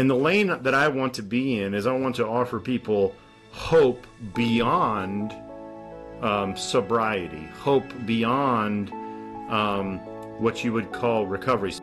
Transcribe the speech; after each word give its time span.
and 0.00 0.08
the 0.08 0.14
lane 0.14 0.46
that 0.46 0.72
I 0.72 0.88
want 0.88 1.12
to 1.14 1.22
be 1.22 1.60
in 1.60 1.74
is 1.74 1.86
I 1.86 1.92
want 1.92 2.16
to 2.16 2.26
offer 2.26 2.58
people 2.58 3.14
hope 3.50 4.06
beyond 4.34 5.34
um, 6.22 6.56
sobriety, 6.56 7.46
hope 7.58 7.84
beyond 8.06 8.90
um, 9.50 9.98
what 10.40 10.64
you 10.64 10.72
would 10.72 10.90
call 10.90 11.26
recovery. 11.26 11.74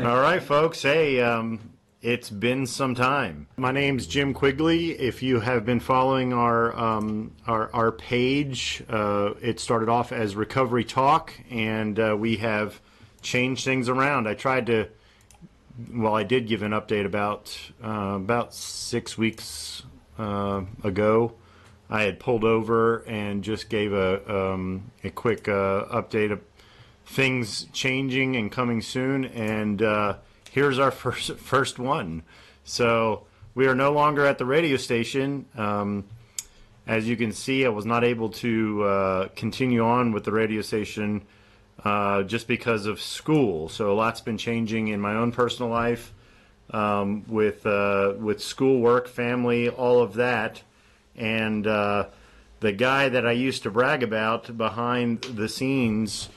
All 0.00 0.20
right, 0.20 0.42
folks. 0.42 0.82
Hey, 0.82 1.22
um, 1.22 1.70
it's 2.02 2.28
been 2.28 2.66
some 2.66 2.94
time. 2.94 3.46
My 3.56 3.72
name's 3.72 4.06
Jim 4.06 4.34
Quigley. 4.34 4.90
If 4.90 5.22
you 5.22 5.40
have 5.40 5.64
been 5.64 5.80
following 5.80 6.34
our 6.34 6.78
um, 6.78 7.32
our, 7.46 7.72
our, 7.72 7.90
page, 7.90 8.82
uh, 8.90 9.30
it 9.40 9.60
started 9.60 9.88
off 9.88 10.12
as 10.12 10.36
Recovery 10.36 10.84
Talk, 10.84 11.32
and 11.48 11.98
uh, 11.98 12.14
we 12.18 12.36
have 12.36 12.82
changed 13.22 13.64
things 13.64 13.88
around. 13.88 14.28
I 14.28 14.34
tried 14.34 14.66
to, 14.66 14.88
well, 15.92 16.14
I 16.14 16.22
did 16.22 16.46
give 16.46 16.62
an 16.62 16.72
update 16.72 17.06
about 17.06 17.56
uh, 17.82 18.16
about 18.16 18.54
six 18.54 19.16
weeks 19.16 19.82
uh, 20.18 20.62
ago. 20.82 21.32
I 21.88 22.02
had 22.02 22.20
pulled 22.20 22.44
over 22.44 22.98
and 23.06 23.42
just 23.42 23.68
gave 23.68 23.92
a 23.92 24.52
um, 24.52 24.90
a 25.02 25.10
quick 25.10 25.48
uh, 25.48 25.86
update 25.86 26.30
of 26.30 26.40
things 27.04 27.66
changing 27.72 28.36
and 28.36 28.52
coming 28.52 28.80
soon, 28.80 29.24
and 29.24 29.82
uh, 29.82 30.16
here's 30.50 30.78
our 30.78 30.90
first 30.90 31.34
first 31.36 31.78
one. 31.78 32.22
So 32.64 33.24
we 33.54 33.66
are 33.66 33.74
no 33.74 33.92
longer 33.92 34.24
at 34.24 34.38
the 34.38 34.44
radio 34.44 34.76
station. 34.76 35.46
Um, 35.56 36.04
as 36.86 37.08
you 37.08 37.16
can 37.16 37.32
see, 37.32 37.64
I 37.66 37.68
was 37.68 37.84
not 37.84 38.04
able 38.04 38.30
to 38.30 38.82
uh, 38.82 39.28
continue 39.36 39.84
on 39.84 40.12
with 40.12 40.24
the 40.24 40.32
radio 40.32 40.62
station 40.62 41.22
uh, 41.84 42.22
just 42.22 42.46
because 42.46 42.86
of 42.86 43.00
school. 43.00 43.68
So 43.68 43.92
a 43.92 43.94
lot's 43.94 44.20
been 44.20 44.38
changing 44.38 44.88
in 44.88 45.00
my 45.00 45.14
own 45.14 45.32
personal 45.32 45.70
life 45.70 46.12
um, 46.72 47.24
with 47.26 47.66
uh, 47.66 48.14
with 48.18 48.42
school, 48.42 48.80
work, 48.80 49.08
family, 49.08 49.68
all 49.68 50.02
of 50.02 50.14
that, 50.14 50.62
and 51.16 51.66
uh, 51.66 52.06
the 52.60 52.72
guy 52.72 53.08
that 53.08 53.26
I 53.26 53.32
used 53.32 53.62
to 53.64 53.70
brag 53.70 54.02
about 54.02 54.56
behind 54.56 55.22
the 55.22 55.48
scenes, 55.48 56.28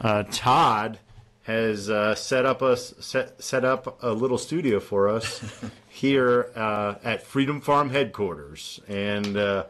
uh, 0.00 0.24
Todd 0.30 0.98
has 1.44 1.88
uh, 1.88 2.14
set 2.14 2.44
up 2.44 2.62
us 2.62 2.92
set, 3.00 3.42
set 3.42 3.64
up 3.64 4.02
a 4.02 4.12
little 4.12 4.36
studio 4.36 4.80
for 4.80 5.08
us 5.08 5.42
here 5.88 6.50
uh, 6.54 6.96
at 7.02 7.22
Freedom 7.22 7.60
Farm 7.60 7.90
headquarters, 7.90 8.80
and 8.88 9.36
uh, 9.36 9.64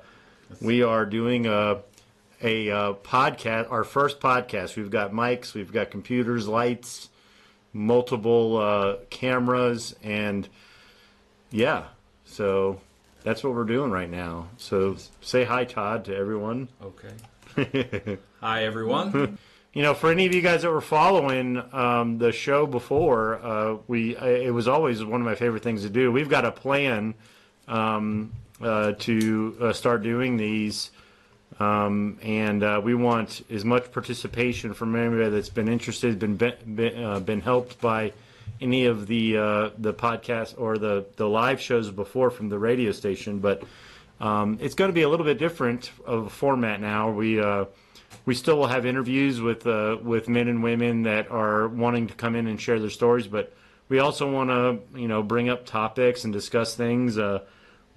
we 0.60 0.82
are 0.82 1.06
doing 1.06 1.46
a 1.46 1.82
a 2.42 2.70
uh, 2.70 2.92
podcast, 2.94 3.70
our 3.70 3.84
first 3.84 4.20
podcast. 4.20 4.76
We've 4.76 4.90
got 4.90 5.12
mics, 5.12 5.54
we've 5.54 5.72
got 5.72 5.90
computers, 5.90 6.48
lights, 6.48 7.08
multiple 7.72 8.56
uh, 8.56 8.96
cameras, 9.10 9.94
and 10.02 10.48
yeah, 11.50 11.84
so 12.24 12.80
that's 13.22 13.42
what 13.42 13.54
we're 13.54 13.64
doing 13.64 13.90
right 13.90 14.10
now. 14.10 14.48
So 14.56 14.96
say 15.20 15.44
hi, 15.44 15.64
Todd, 15.64 16.04
to 16.06 16.16
everyone. 16.16 16.68
Okay. 16.82 18.18
hi, 18.40 18.64
everyone. 18.64 19.38
you 19.72 19.82
know, 19.82 19.94
for 19.94 20.10
any 20.10 20.26
of 20.26 20.34
you 20.34 20.40
guys 20.40 20.62
that 20.62 20.70
were 20.70 20.80
following 20.80 21.62
um, 21.72 22.18
the 22.18 22.32
show 22.32 22.66
before, 22.66 23.36
uh, 23.42 23.76
we 23.86 24.16
it 24.16 24.52
was 24.52 24.68
always 24.68 25.04
one 25.04 25.20
of 25.20 25.24
my 25.24 25.34
favorite 25.34 25.62
things 25.62 25.82
to 25.82 25.90
do. 25.90 26.12
We've 26.12 26.28
got 26.28 26.44
a 26.44 26.52
plan 26.52 27.14
um, 27.66 28.32
uh, 28.60 28.92
to 28.98 29.56
uh, 29.60 29.72
start 29.72 30.02
doing 30.02 30.36
these, 30.36 30.90
um, 31.60 32.18
and 32.22 32.62
uh, 32.62 32.80
we 32.82 32.94
want 32.94 33.42
as 33.50 33.64
much 33.64 33.90
participation 33.92 34.74
from 34.74 34.94
anybody 34.94 35.30
that's 35.30 35.48
been 35.48 35.68
interested, 35.68 36.18
been 36.18 36.36
been, 36.36 37.04
uh, 37.04 37.20
been 37.20 37.40
helped 37.40 37.80
by 37.80 38.12
any 38.60 38.86
of 38.86 39.06
the 39.06 39.36
uh, 39.36 39.70
the 39.78 39.94
podcasts 39.94 40.54
or 40.58 40.78
the 40.78 41.06
the 41.16 41.28
live 41.28 41.60
shows 41.60 41.90
before 41.90 42.30
from 42.30 42.48
the 42.48 42.58
radio 42.58 42.92
station, 42.92 43.38
but. 43.40 43.62
Um, 44.20 44.58
it's 44.60 44.74
going 44.74 44.88
to 44.88 44.92
be 44.92 45.02
a 45.02 45.08
little 45.08 45.24
bit 45.24 45.38
different 45.38 45.92
of 46.04 46.26
a 46.26 46.28
format 46.28 46.80
now. 46.80 47.08
We 47.12 47.38
we 48.24 48.34
still 48.34 48.58
will 48.58 48.66
have 48.66 48.84
interviews 48.84 49.40
with 49.40 49.66
uh, 49.66 49.96
with 50.02 50.28
men 50.28 50.48
and 50.48 50.62
women 50.62 51.02
that 51.04 51.30
are 51.30 51.68
wanting 51.68 52.08
to 52.08 52.14
come 52.14 52.36
in 52.36 52.46
and 52.46 52.60
share 52.60 52.78
their 52.78 52.90
stories, 52.90 53.26
but 53.26 53.54
we 53.88 53.98
also 54.00 54.30
want 54.30 54.50
to 54.50 55.00
you 55.00 55.08
know 55.08 55.22
bring 55.22 55.48
up 55.48 55.66
topics 55.66 56.24
and 56.24 56.32
discuss 56.32 56.74
things. 56.74 57.18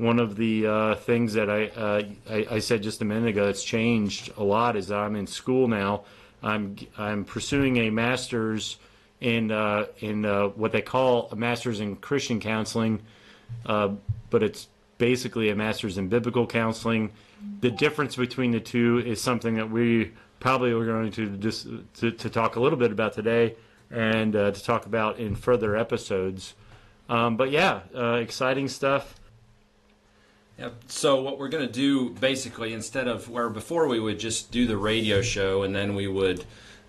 Uh, 0.02 0.06
one 0.06 0.20
of 0.20 0.36
the 0.36 0.68
uh, 0.68 0.96
things 0.96 1.34
that 1.34 1.50
I, 1.50 1.68
uh, 1.68 2.04
I, 2.30 2.48
I 2.56 2.60
said 2.60 2.84
just 2.84 3.02
a 3.02 3.06
minute 3.06 3.30
ago 3.30 3.46
that's 3.46 3.64
changed 3.64 4.32
a 4.38 4.44
lot 4.44 4.76
is 4.76 4.88
that 4.88 4.98
I'm 4.98 5.16
in 5.16 5.28
school 5.28 5.68
now. 5.68 6.04
I'm 6.44 6.76
I'm 6.98 7.24
pursuing 7.24 7.78
a 7.78 7.90
master's 7.92 8.78
in 9.20 9.52
uh, 9.52 9.86
in 10.00 10.26
uh, 10.26 10.48
what 10.48 10.72
they 10.72 10.82
call 10.82 11.30
a 11.32 11.36
master's 11.36 11.80
in 11.80 11.96
Christian 11.98 12.40
counseling, 12.40 13.02
but 13.66 14.44
it's 14.44 14.68
basically 14.98 15.50
a 15.50 15.56
master's 15.56 15.98
in 15.98 16.08
biblical 16.08 16.48
counseling 16.48 17.12
the 17.60 17.72
difference 17.72 18.16
between 18.16 18.52
the 18.52 18.60
two 18.60 19.02
is 19.06 19.22
something 19.22 19.56
that 19.56 19.70
we 19.70 20.12
probably 20.40 20.72
are 20.72 20.86
going 20.86 21.12
to 21.12 21.38
just 21.38 21.68
to, 21.96 22.12
to 22.12 22.30
talk 22.30 22.56
a 22.56 22.60
little 22.60 22.78
bit 22.78 22.92
about 22.92 23.14
today 23.14 23.56
and 23.90 24.36
uh, 24.36 24.52
to 24.52 24.64
talk 24.64 24.86
about 24.86 25.20
in 25.20 25.36
further 25.36 25.76
episodes. 25.76 26.56
Um, 27.10 27.38
but 27.38 27.52
yeah, 27.52 27.82
uh, 27.96 28.14
exciting 28.14 28.68
stuff. 28.68 29.16
Yep. 30.58 30.84
So 30.88 31.22
what 31.22 31.40
we're 31.40 31.50
going 31.50 31.66
to 31.66 31.74
do 31.74 32.12
basically 32.12 32.74
instead 32.74 33.08
of 33.08 33.30
where 33.30 33.50
before 33.50 33.88
we 33.88 34.00
would 34.00 34.20
just 34.20 34.52
do 34.52 34.68
the 34.68 34.78
radio 34.78 35.22
show 35.22 35.64
and 35.64 35.76
then 35.76 35.96
we 35.96 36.08
would 36.08 36.46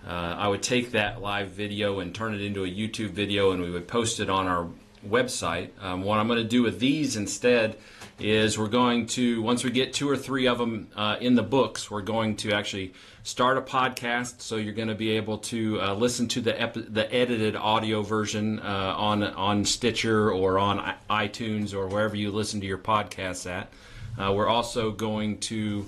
uh, 0.07 0.35
I 0.37 0.49
would 0.49 0.63
take 0.63 0.91
that 0.93 1.23
live 1.23 1.51
video 1.51 2.01
and 2.01 2.15
turn 2.15 2.35
it 2.35 2.41
into 2.41 2.65
a 2.65 2.69
YouTube 2.69 3.11
video 3.11 3.53
and 3.53 3.63
we 3.63 3.71
would 3.71 3.87
post 3.87 4.19
it 4.19 4.29
on 4.29 4.49
our 4.49 4.69
website. 5.09 5.71
Um, 5.81 6.03
what 6.03 6.19
I'm 6.19 6.27
going 6.27 6.43
to 6.43 6.49
do 6.49 6.63
with 6.63 6.81
these 6.81 7.17
instead 7.17 7.77
is 8.19 8.59
we're 8.59 8.69
going 8.69 9.07
to 9.07 9.43
once 9.43 9.65
we 9.65 9.71
get 9.71 9.93
two 9.93 10.09
or 10.09 10.17
three 10.17 10.47
of 10.47 10.59
them 10.59 10.89
uh, 10.95 11.17
in 11.21 11.35
the 11.35 11.43
books 11.43 11.91
we're 11.91 12.03
going 12.03 12.37
to 12.37 12.53
actually 12.53 12.93
start 13.23 13.57
a 13.57 13.63
podcast. 13.63 14.41
So 14.41 14.57
you're 14.57 14.75
going 14.75 14.89
to 14.89 14.95
be 14.95 15.11
able 15.11 15.39
to 15.39 15.81
uh, 15.81 15.95
listen 15.95 16.29
to 16.29 16.41
the 16.41 16.61
ep- 16.61 16.75
the 16.75 17.13
edited 17.13 17.57
audio 17.57 18.03
version 18.03 18.61
uh, 18.61 18.95
on 18.97 19.23
on 19.23 19.65
Stitcher 19.65 20.31
or 20.31 20.59
on 20.59 20.95
iTunes 21.09 21.75
or 21.75 21.87
wherever 21.87 22.17
you 22.17 22.31
listen 22.31 22.61
to 22.61 22.67
your 22.67 22.79
podcasts 22.79 23.51
at. 23.51 23.73
Uh, 24.19 24.33
we're 24.33 24.49
also 24.49 24.91
going 24.91 25.39
to 25.39 25.87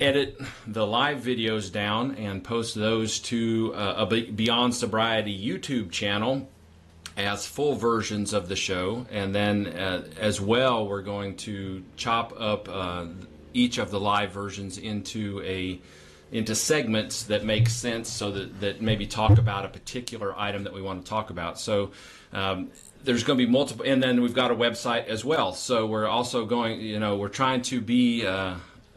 edit 0.00 0.40
the 0.66 0.86
live 0.86 1.18
videos 1.18 1.70
down 1.70 2.16
and 2.16 2.42
post 2.42 2.74
those 2.74 3.20
to 3.20 3.72
uh, 3.74 4.06
a 4.10 4.30
Beyond 4.30 4.74
Sobriety 4.74 5.36
YouTube 5.38 5.90
channel 5.90 6.50
as 7.18 7.44
full 7.44 7.74
versions 7.74 8.32
of 8.32 8.48
the 8.48 8.54
show, 8.54 9.04
and 9.10 9.34
then 9.34 9.66
uh, 9.66 10.04
as 10.20 10.40
well, 10.40 10.86
we're 10.86 11.02
going 11.02 11.34
to 11.36 11.82
chop 11.96 12.32
up 12.38 12.68
uh, 12.68 13.06
each 13.52 13.78
of 13.78 13.90
the 13.90 13.98
live 13.98 14.30
versions 14.30 14.78
into 14.78 15.42
a 15.42 15.80
into 16.30 16.54
segments 16.54 17.24
that 17.24 17.44
make 17.44 17.68
sense, 17.68 18.08
so 18.08 18.30
that 18.30 18.60
that 18.60 18.80
maybe 18.80 19.04
talk 19.04 19.36
about 19.36 19.64
a 19.64 19.68
particular 19.68 20.32
item 20.38 20.62
that 20.62 20.72
we 20.72 20.80
want 20.80 21.04
to 21.04 21.08
talk 21.08 21.28
about. 21.30 21.60
So. 21.60 21.90
Um, 22.32 22.70
there's 23.04 23.22
going 23.22 23.38
to 23.38 23.46
be 23.46 23.50
multiple, 23.50 23.86
and 23.86 24.02
then 24.02 24.20
we've 24.20 24.34
got 24.34 24.50
a 24.50 24.54
website 24.56 25.06
as 25.06 25.24
well. 25.24 25.52
So 25.52 25.86
we're 25.86 26.08
also 26.08 26.44
going, 26.44 26.80
you 26.80 26.98
know, 26.98 27.16
we're 27.16 27.28
trying 27.28 27.62
to 27.62 27.80
be 27.80 28.26
uh, 28.26 28.56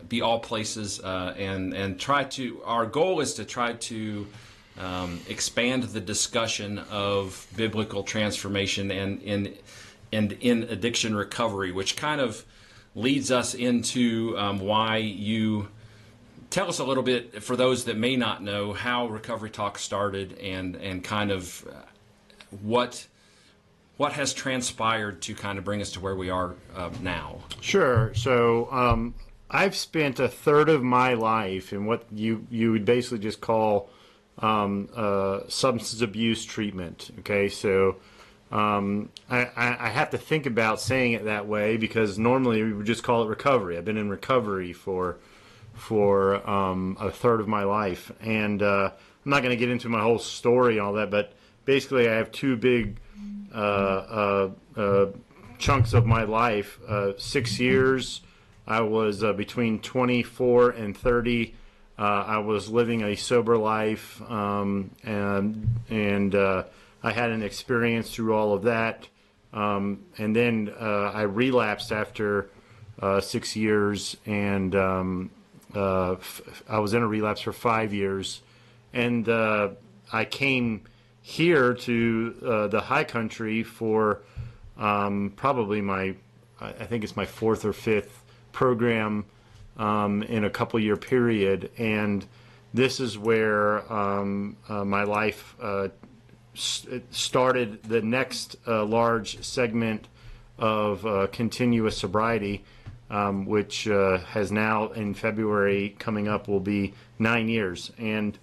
be 0.10 0.22
all 0.22 0.40
places 0.40 1.00
uh, 1.00 1.36
and 1.38 1.72
and 1.74 2.00
try 2.00 2.24
to. 2.24 2.64
Our 2.64 2.88
goal 2.88 3.22
is 3.22 3.36
to 3.36 3.46
try 3.46 3.74
to 3.74 4.28
um, 4.82 5.20
expand 5.30 5.84
the 5.84 6.02
discussion 6.02 6.80
of 6.90 7.48
biblical 7.56 8.04
transformation 8.04 8.92
and 8.92 9.22
in 9.22 9.56
and 10.12 10.34
in 10.42 10.64
addiction 10.64 11.16
recovery, 11.16 11.72
which 11.72 11.96
kind 11.96 12.20
of 12.20 12.44
leads 12.96 13.32
us 13.32 13.54
into 13.54 14.36
um, 14.38 14.60
why 14.60 14.98
you 14.98 15.68
tell 16.50 16.68
us 16.68 16.80
a 16.80 16.84
little 16.84 17.04
bit 17.04 17.42
for 17.42 17.56
those 17.56 17.86
that 17.86 17.96
may 17.96 18.16
not 18.16 18.44
know 18.44 18.74
how 18.74 19.08
Recovery 19.08 19.52
Talk 19.52 19.78
started 19.78 20.38
and 20.40 20.76
and 20.76 21.04
kind 21.04 21.32
of 21.32 21.66
uh, 21.70 21.74
what 22.62 23.08
what 23.98 24.14
has 24.14 24.34
transpired 24.34 25.22
to 25.22 25.36
kind 25.36 25.60
of 25.60 25.64
bring 25.64 25.80
us 25.80 25.92
to 25.92 26.00
where 26.00 26.16
we 26.16 26.32
are 26.32 26.56
uh, 26.76 26.90
now. 27.02 27.38
Sure. 27.62 28.12
So 28.16 28.68
um, 28.72 29.14
I've 29.50 29.76
spent 29.76 30.20
a 30.20 30.28
third 30.28 30.70
of 30.70 30.82
my 30.82 31.14
life 31.14 31.72
in 31.72 31.86
what 31.86 32.06
you 32.12 32.48
you 32.50 32.72
would 32.72 32.84
basically 32.84 33.20
just 33.20 33.42
call 33.42 33.90
um, 34.40 34.90
uh, 34.96 35.42
substance 35.48 36.02
abuse 36.02 36.46
treatment. 36.46 37.12
Okay, 37.20 37.50
so 37.50 37.98
um, 38.52 39.10
I, 39.30 39.50
I, 39.56 39.90
have 39.90 40.10
to 40.10 40.18
think 40.18 40.46
about 40.46 40.82
saying 40.82 41.14
it 41.14 41.26
that 41.26 41.48
way 41.48 41.78
because 41.78 42.20
normally 42.20 42.62
we 42.64 42.74
would 42.74 42.86
just 42.86 43.02
call 43.02 43.24
it 43.24 43.28
recovery. 43.28 43.78
I've 43.78 43.86
been 43.86 43.98
in 43.98 44.10
recovery 44.10 44.74
for 44.74 45.18
for 45.74 46.48
um, 46.50 46.98
a 47.00 47.12
third 47.12 47.40
of 47.40 47.48
my 47.48 47.64
life, 47.64 48.12
and 48.20 48.62
uh, 48.62 48.92
I'm 49.26 49.30
not 49.30 49.42
going 49.42 49.52
to 49.52 49.58
get 49.58 49.70
into 49.70 49.88
my 49.88 50.02
whole 50.02 50.20
story 50.20 50.74
and 50.74 50.82
all 50.82 50.94
that, 50.94 51.10
but 51.10 51.34
basically 51.64 52.10
I 52.10 52.16
have 52.16 52.32
two 52.32 52.58
big 52.58 53.00
uh, 53.54 53.58
uh, 53.58 54.50
uh 54.76 55.06
chunks 55.58 55.94
of 55.94 56.06
my 56.06 56.24
life. 56.24 56.80
Uh, 56.88 57.14
six 57.18 57.60
years, 57.60 58.22
I 58.68 58.82
was 58.82 59.24
between 59.36 59.80
24 59.80 60.72
and 60.72 60.98
30 60.98 61.56
uh, 62.02 62.26
I 62.26 62.40
was 62.40 62.68
living 62.68 63.04
a 63.04 63.16
sober 63.16 63.60
life, 63.60 64.20
um, 64.28 64.90
and 65.04 65.68
and 65.88 66.34
uh, 66.34 66.64
I 67.04 67.12
had 67.12 67.30
an 67.30 67.44
experience 67.44 68.10
through 68.10 68.34
all 68.34 68.54
of 68.54 68.64
that. 68.64 69.08
Um, 69.54 70.00
and 70.18 70.36
then 70.36 70.74
uh, 70.80 71.12
I 71.14 71.22
relapsed 71.24 71.92
after 71.92 72.50
uh, 73.00 73.22
six 73.22 73.56
years, 73.56 74.18
and 74.26 74.76
um, 74.76 75.30
uh, 75.76 76.14
f- 76.14 76.64
I 76.68 76.80
was 76.80 76.96
in 76.96 77.04
a 77.04 77.08
relapse 77.08 77.42
for 77.42 77.54
five 77.54 77.94
years, 77.94 78.42
and 78.94 79.30
uh, 79.30 79.70
I 80.12 80.26
came 80.26 80.82
here 81.22 81.76
to 81.76 82.68
the 82.72 82.82
high 82.82 83.04
country 83.04 83.62
for 83.62 84.22
um, 84.76 85.34
probably 85.36 85.82
my, 85.82 86.16
I 86.60 86.72
think 86.72 87.04
it's 87.04 87.16
my 87.16 87.28
fourth 87.28 87.64
or 87.64 87.74
fifth 87.74 88.24
program 88.54 89.26
um, 89.78 90.24
in 90.24 90.44
a 90.44 90.50
couple 90.50 90.80
year 90.80 90.98
period, 90.98 91.72
and 91.78 92.26
this 92.74 93.00
is 93.00 93.18
where 93.18 93.92
um, 93.92 94.56
uh, 94.70 94.86
my 94.86 95.04
life 95.04 95.56
uh, 95.62 95.90
started 96.54 97.84
the 97.84 98.02
next 98.02 98.56
uh, 98.68 98.84
large 98.86 99.44
segment 99.44 100.08
of 100.58 101.06
uh, 101.06 101.28
continuous 101.32 101.98
sobriety, 101.98 102.64
um, 103.10 103.46
which 103.46 103.88
uh, 103.88 104.20
has 104.20 104.52
now 104.52 104.90
in 104.90 105.14
February 105.14 105.96
coming 106.00 106.28
up 106.28 106.48
will 106.48 106.60
be 106.60 106.94
nine 107.20 107.50
years. 107.50 107.92
And, 107.98 108.38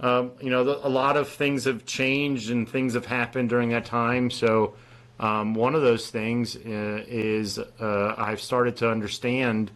um, 0.00 0.32
you 0.40 0.50
know, 0.50 0.64
the, 0.64 0.86
a 0.86 0.88
lot 0.88 1.16
of 1.16 1.28
things 1.28 1.64
have 1.64 1.84
changed 1.84 2.50
and 2.50 2.68
things 2.68 2.94
have 2.94 3.06
happened 3.06 3.48
during 3.48 3.70
that 3.70 3.84
time. 3.84 4.30
So, 4.30 4.74
um, 5.20 5.54
one 5.54 5.76
of 5.76 5.82
those 5.82 6.10
things 6.10 6.56
uh, 6.56 7.04
is 7.06 7.60
I've 7.80 8.40
started 8.40 8.76
to 8.78 8.90
understand 8.90 9.70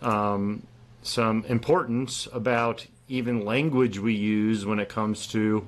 um, 0.00 0.66
some 1.02 1.44
importance 1.46 2.28
about 2.32 2.86
even 3.08 3.44
language 3.44 3.98
we 3.98 4.14
use 4.14 4.64
when 4.64 4.78
it 4.78 4.88
comes 4.88 5.26
to 5.28 5.66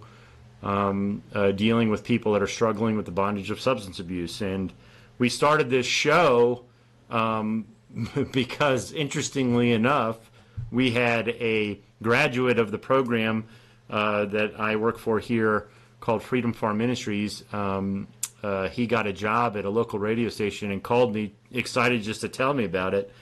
um, 0.62 1.22
uh, 1.34 1.52
dealing 1.52 1.90
with 1.90 2.04
people 2.04 2.32
that 2.32 2.42
are 2.42 2.46
struggling 2.46 2.96
with 2.96 3.04
the 3.04 3.12
bondage 3.12 3.50
of 3.50 3.60
substance 3.60 4.00
abuse. 4.00 4.40
And 4.40 4.72
we 5.18 5.28
started 5.28 5.68
this 5.68 5.86
show 5.86 6.64
um, 7.10 7.66
because, 8.32 8.92
interestingly 8.92 9.72
enough, 9.72 10.30
we 10.70 10.92
had 10.92 11.28
a 11.28 11.80
graduate 12.02 12.58
of 12.58 12.70
the 12.70 12.78
program 12.78 13.44
uh, 13.90 14.24
that 14.26 14.58
I 14.58 14.76
work 14.76 14.98
for 14.98 15.18
here 15.18 15.68
called 16.00 16.22
Freedom 16.22 16.52
Farm 16.52 16.78
Ministries. 16.78 17.44
Um, 17.52 18.08
uh, 18.42 18.68
he 18.68 18.86
got 18.86 19.06
a 19.06 19.12
job 19.12 19.56
at 19.56 19.64
a 19.64 19.70
local 19.70 19.98
radio 19.98 20.28
station 20.28 20.70
and 20.70 20.82
called 20.82 21.14
me, 21.14 21.34
excited 21.52 22.02
just 22.02 22.20
to 22.22 22.28
tell 22.28 22.52
me 22.52 22.64
about 22.64 22.94
it. 22.94 23.12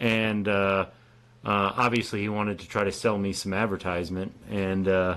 And 0.00 0.46
uh, 0.48 0.86
uh, 1.44 1.72
obviously, 1.76 2.20
he 2.20 2.28
wanted 2.28 2.58
to 2.60 2.68
try 2.68 2.84
to 2.84 2.92
sell 2.92 3.16
me 3.16 3.32
some 3.32 3.52
advertisement. 3.52 4.32
And 4.50 4.88
uh, 4.88 5.16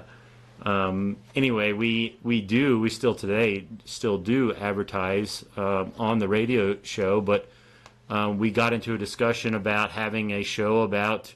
um, 0.61 1.17
anyway, 1.35 1.73
we 1.73 2.17
we 2.23 2.41
do 2.41 2.79
we 2.79 2.89
still 2.89 3.15
today 3.15 3.65
still 3.85 4.17
do 4.17 4.53
advertise 4.53 5.45
uh, 5.57 5.85
on 5.97 6.19
the 6.19 6.27
radio 6.27 6.77
show, 6.83 7.21
but 7.21 7.49
uh, 8.09 8.33
we 8.35 8.51
got 8.51 8.73
into 8.73 8.93
a 8.93 8.97
discussion 8.97 9.55
about 9.55 9.91
having 9.91 10.31
a 10.31 10.43
show 10.43 10.81
about 10.81 11.33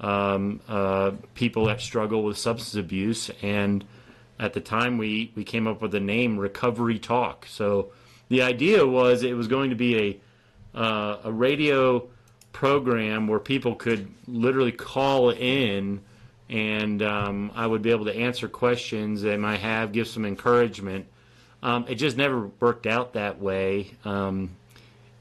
um, 0.00 0.60
uh, 0.68 1.12
people 1.34 1.66
that 1.66 1.80
struggle 1.80 2.22
with 2.22 2.38
substance 2.38 2.76
abuse, 2.76 3.30
and 3.42 3.84
at 4.38 4.52
the 4.52 4.60
time 4.60 4.98
we 4.98 5.32
we 5.34 5.44
came 5.44 5.66
up 5.66 5.82
with 5.82 5.90
the 5.90 6.00
name 6.00 6.38
Recovery 6.38 6.98
Talk. 6.98 7.46
So 7.46 7.90
the 8.28 8.42
idea 8.42 8.86
was 8.86 9.22
it 9.22 9.36
was 9.36 9.48
going 9.48 9.70
to 9.70 9.76
be 9.76 10.20
a 10.74 10.78
uh, 10.78 11.18
a 11.24 11.32
radio 11.32 12.08
program 12.52 13.26
where 13.28 13.38
people 13.38 13.74
could 13.74 14.08
literally 14.26 14.72
call 14.72 15.30
in 15.30 16.00
and 16.50 17.00
um, 17.00 17.52
I 17.54 17.64
would 17.64 17.80
be 17.80 17.90
able 17.90 18.06
to 18.06 18.14
answer 18.14 18.48
questions 18.48 19.22
they 19.22 19.36
might 19.36 19.60
have, 19.60 19.92
give 19.92 20.08
some 20.08 20.24
encouragement. 20.24 21.06
Um, 21.62 21.84
it 21.88 21.94
just 21.94 22.16
never 22.16 22.50
worked 22.58 22.86
out 22.86 23.12
that 23.12 23.40
way. 23.40 23.92
Um, 24.04 24.56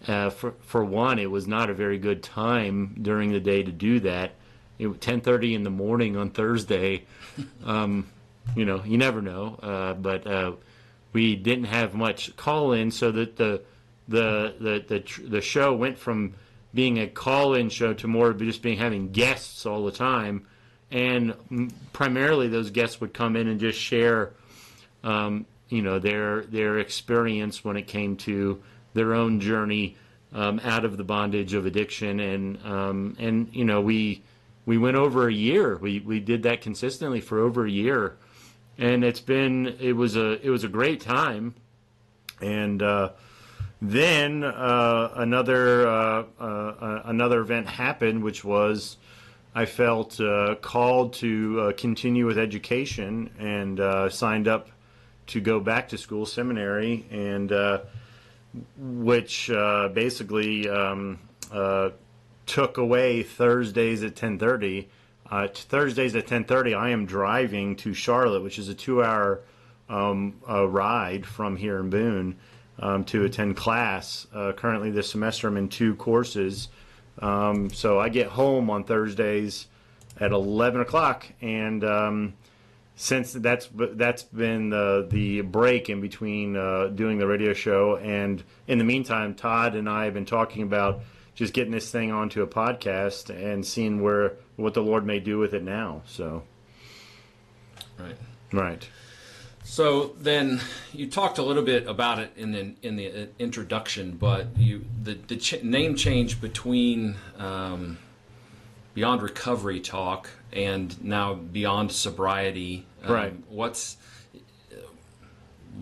uh, 0.07 0.31
for 0.31 0.53
for 0.61 0.83
one, 0.83 1.19
it 1.19 1.29
was 1.29 1.45
not 1.45 1.69
a 1.69 1.73
very 1.73 1.97
good 1.99 2.23
time 2.23 2.95
during 3.01 3.31
the 3.31 3.39
day 3.39 3.61
to 3.61 3.71
do 3.71 3.99
that. 3.99 4.31
It 4.79 5.01
ten 5.01 5.21
thirty 5.21 5.53
in 5.53 5.63
the 5.63 5.69
morning 5.69 6.17
on 6.17 6.31
Thursday. 6.31 7.05
Um, 7.63 8.09
you 8.53 8.65
know, 8.65 8.83
you 8.83 8.97
never 8.97 9.21
know. 9.21 9.57
Uh, 9.61 9.93
but 9.93 10.27
uh, 10.27 10.53
we 11.13 11.37
didn't 11.37 11.65
have 11.65 11.93
much 11.93 12.35
call 12.35 12.73
in, 12.73 12.91
so 12.91 13.11
that 13.11 13.37
the 13.37 13.61
the 14.09 14.55
the 14.59 14.83
the 14.85 14.99
tr- 14.99 15.21
the 15.25 15.39
show 15.39 15.73
went 15.73 15.97
from 15.97 16.33
being 16.73 16.99
a 16.99 17.07
call 17.07 17.53
in 17.53 17.69
show 17.69 17.93
to 17.93 18.07
more 18.07 18.29
of 18.29 18.39
just 18.39 18.61
being 18.61 18.77
having 18.77 19.11
guests 19.11 19.65
all 19.65 19.85
the 19.85 19.91
time 19.91 20.45
and 20.91 21.73
primarily 21.93 22.47
those 22.47 22.71
guests 22.71 22.99
would 22.99 23.13
come 23.13 23.35
in 23.35 23.47
and 23.47 23.59
just 23.59 23.79
share, 23.79 24.31
um, 25.03 25.45
you 25.69 25.81
know, 25.81 25.99
their 25.99 26.41
their 26.43 26.79
experience 26.79 27.63
when 27.63 27.77
it 27.77 27.87
came 27.87 28.15
to 28.17 28.61
their 28.93 29.13
own 29.13 29.39
journey 29.39 29.95
um, 30.33 30.59
out 30.63 30.85
of 30.85 30.97
the 30.97 31.03
bondage 31.03 31.53
of 31.53 31.65
addiction, 31.65 32.19
and 32.19 32.65
um, 32.65 33.15
and 33.19 33.49
you 33.53 33.65
know 33.65 33.81
we 33.81 34.23
we 34.65 34.77
went 34.77 34.97
over 34.97 35.27
a 35.27 35.33
year. 35.33 35.77
We 35.77 35.99
we 35.99 36.19
did 36.19 36.43
that 36.43 36.61
consistently 36.61 37.21
for 37.21 37.39
over 37.39 37.65
a 37.65 37.71
year, 37.71 38.17
and 38.77 39.03
it's 39.03 39.21
been 39.21 39.77
it 39.79 39.93
was 39.93 40.15
a 40.15 40.43
it 40.45 40.49
was 40.49 40.63
a 40.63 40.69
great 40.69 41.01
time, 41.01 41.55
and. 42.41 42.81
Uh, 42.81 43.09
then 43.81 44.43
uh, 44.43 45.11
another 45.15 45.87
uh, 45.87 46.23
uh, 46.39 47.01
another 47.05 47.39
event 47.39 47.67
happened, 47.67 48.23
which 48.23 48.43
was 48.43 48.97
I 49.55 49.65
felt 49.65 50.19
uh, 50.19 50.55
called 50.61 51.13
to 51.13 51.61
uh, 51.61 51.71
continue 51.73 52.25
with 52.25 52.37
education 52.37 53.31
and 53.39 53.79
uh, 53.79 54.09
signed 54.09 54.47
up 54.47 54.69
to 55.27 55.39
go 55.39 55.59
back 55.59 55.89
to 55.89 55.97
school, 55.97 56.25
seminary, 56.25 57.05
and 57.09 57.51
uh, 57.51 57.79
which 58.77 59.49
uh, 59.49 59.89
basically 59.89 60.67
um, 60.69 61.19
uh, 61.51 61.89
took 62.45 62.77
away 62.77 63.23
Thursdays 63.23 64.03
at 64.03 64.15
10:30. 64.15 64.87
Uh, 65.29 65.47
Thursdays 65.47 66.15
at 66.15 66.27
10:30, 66.27 66.77
I 66.77 66.89
am 66.89 67.05
driving 67.05 67.75
to 67.77 67.93
Charlotte, 67.93 68.43
which 68.43 68.59
is 68.59 68.67
a 68.67 68.73
two-hour 68.73 69.41
um, 69.87 70.35
uh, 70.49 70.67
ride 70.67 71.25
from 71.25 71.55
here 71.55 71.79
in 71.79 71.89
Boone 71.89 72.35
um, 72.79 73.03
to 73.05 73.25
attend 73.25 73.57
class. 73.57 74.27
Uh, 74.33 74.51
currently, 74.53 74.91
this 74.91 75.09
semester, 75.09 75.47
I'm 75.47 75.57
in 75.57 75.69
two 75.69 75.95
courses. 75.95 76.69
Um, 77.19 77.69
so 77.69 77.99
I 77.99 78.09
get 78.09 78.27
home 78.27 78.69
on 78.69 78.83
Thursdays 78.85 79.67
at 80.19 80.31
11 80.31 80.81
o'clock, 80.81 81.25
and 81.41 81.83
um, 81.83 82.33
since 82.95 83.33
that's 83.33 83.69
that's 83.73 84.23
been 84.23 84.69
the 84.69 85.07
the 85.09 85.41
break 85.41 85.89
in 85.89 86.01
between 86.01 86.55
uh, 86.55 86.87
doing 86.87 87.17
the 87.17 87.27
radio 87.27 87.53
show, 87.53 87.97
and 87.97 88.43
in 88.67 88.77
the 88.77 88.83
meantime, 88.83 89.35
Todd 89.35 89.75
and 89.75 89.89
I 89.89 90.05
have 90.05 90.13
been 90.13 90.25
talking 90.25 90.63
about 90.63 91.01
just 91.35 91.53
getting 91.53 91.71
this 91.71 91.89
thing 91.89 92.11
onto 92.11 92.41
a 92.41 92.47
podcast 92.47 93.29
and 93.29 93.65
seeing 93.65 94.01
where 94.01 94.33
what 94.57 94.73
the 94.73 94.81
Lord 94.83 95.05
may 95.05 95.19
do 95.21 95.37
with 95.39 95.53
it 95.53 95.63
now. 95.63 96.01
So, 96.05 96.43
Right. 97.97 98.15
right, 98.51 98.89
So 99.69 100.15
then 100.19 100.61
you 100.93 101.07
talked 101.07 101.37
a 101.37 101.43
little 101.43 101.61
bit 101.61 101.85
about 101.87 102.17
it 102.17 102.31
in 102.35 102.51
the 102.53 102.73
in 102.81 102.95
the 102.95 103.07
uh, 103.07 103.25
introduction, 103.37 104.17
but 104.17 104.47
you 104.57 104.83
the 105.03 105.13
the 105.13 105.37
ch- 105.37 105.61
name 105.61 105.93
change 105.93 106.41
between 106.41 107.17
um, 107.37 107.99
Beyond 108.95 109.21
Recovery 109.21 109.79
Talk 109.79 110.27
and 110.51 110.99
now 111.03 111.35
Beyond 111.35 111.91
Sobriety. 111.91 112.87
um, 113.03 113.13
Right. 113.13 113.33
What's 113.47 113.97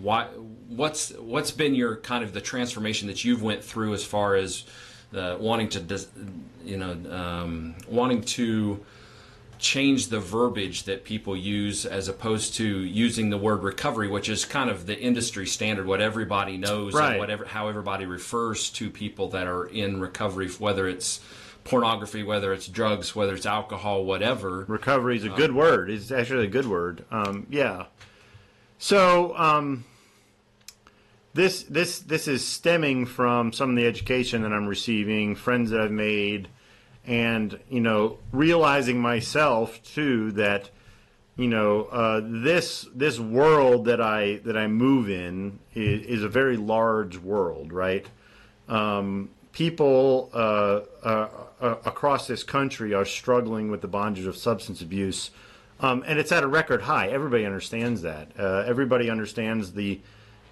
why 0.02 0.26
what's 0.68 1.12
what's 1.14 1.52
been 1.52 1.74
your 1.74 1.96
kind 1.96 2.26
of 2.26 2.34
the 2.34 2.42
transformation 2.42 3.08
that 3.08 3.24
you've 3.24 3.42
went 3.42 3.64
through 3.64 3.94
as 3.94 4.04
far 4.04 4.36
as 4.36 4.66
uh, 5.16 5.38
wanting 5.40 5.70
to 5.70 6.06
you 6.66 6.76
know 6.76 6.92
um, 7.10 7.76
wanting 7.88 8.22
to 8.22 8.84
change 9.60 10.08
the 10.08 10.20
verbiage 10.20 10.84
that 10.84 11.04
people 11.04 11.36
use 11.36 11.86
as 11.86 12.08
opposed 12.08 12.54
to 12.56 12.66
using 12.66 13.30
the 13.30 13.38
word 13.38 13.64
recovery, 13.64 14.08
which 14.08 14.30
is 14.30 14.46
kind 14.46 14.70
of 14.70 14.86
the 14.86 15.00
industry 15.00 15.46
standard, 15.48 15.86
what 15.86 16.02
everybody 16.02 16.58
knows 16.58 16.94
Right. 16.94 17.12
and 17.12 17.20
whatever 17.20 17.46
how 17.46 17.68
everybody 17.68 18.06
refers 18.06 18.70
to 18.72 18.90
people 18.90 19.30
that 19.30 19.48
are 19.48 19.66
in 19.66 20.00
recovery, 20.00 20.50
whether 20.50 20.88
it's 20.88 21.20
pornography, 21.64 22.24
whether 22.24 22.54
it's 22.54 22.68
drugs, 22.68 23.16
whether 23.16 23.34
it's 23.34 23.46
alcohol, 23.46 24.06
whatever. 24.06 24.66
recovery 24.68 25.18
is 25.18 25.26
a 25.26 25.30
good 25.30 25.54
word. 25.54 25.90
It's 25.90 26.12
actually 26.12 26.46
a 26.46 26.50
good 26.50 26.68
word. 26.68 27.04
Um, 27.12 27.46
yeah. 27.50 27.86
So 28.80 29.36
um, 29.38 29.84
this 31.34 31.64
this 31.64 32.00
this 32.00 32.28
is 32.28 32.46
stemming 32.46 33.06
from 33.06 33.52
some 33.54 33.72
of 33.72 33.76
the 33.76 33.86
education 33.86 34.42
that 34.44 34.54
I'm 34.54 34.68
receiving, 34.68 35.36
friends 35.36 35.72
that 35.72 35.82
I've 35.82 35.92
made, 35.92 36.48
and 37.08 37.58
you 37.70 37.80
know 37.80 38.18
realizing 38.32 39.00
myself 39.00 39.82
too 39.82 40.34
that 40.34 40.70
you 41.38 41.48
know 41.48 41.86
uh, 41.86 42.22
this 42.24 42.86
this 42.94 43.18
world 43.18 43.86
that 43.86 44.02
I 44.02 44.42
that 44.44 44.58
I 44.58 44.68
move 44.68 45.10
in 45.10 45.60
is, 45.74 46.06
is 46.06 46.24
a 46.24 46.30
very 46.30 46.58
large 46.58 47.18
world, 47.18 47.72
right? 47.72 48.06
Um, 48.68 49.30
people 49.54 50.30
uh, 50.34 50.82
uh, 51.04 51.30
uh, 51.62 51.76
across 51.86 52.28
this 52.28 52.44
country 52.44 52.94
are 52.94 53.06
struggling 53.06 53.72
with 53.72 53.82
the 53.82 53.88
bondage 53.88 54.26
of 54.26 54.36
substance 54.36 54.82
abuse, 54.82 55.32
um, 55.80 56.04
and 56.06 56.20
it's 56.20 56.34
at 56.34 56.44
a 56.44 56.48
record 56.48 56.82
high. 56.82 57.08
Everybody 57.08 57.46
understands 57.46 58.02
that. 58.02 58.28
Uh, 58.38 58.64
everybody 58.68 59.10
understands 59.10 59.72
the 59.72 60.02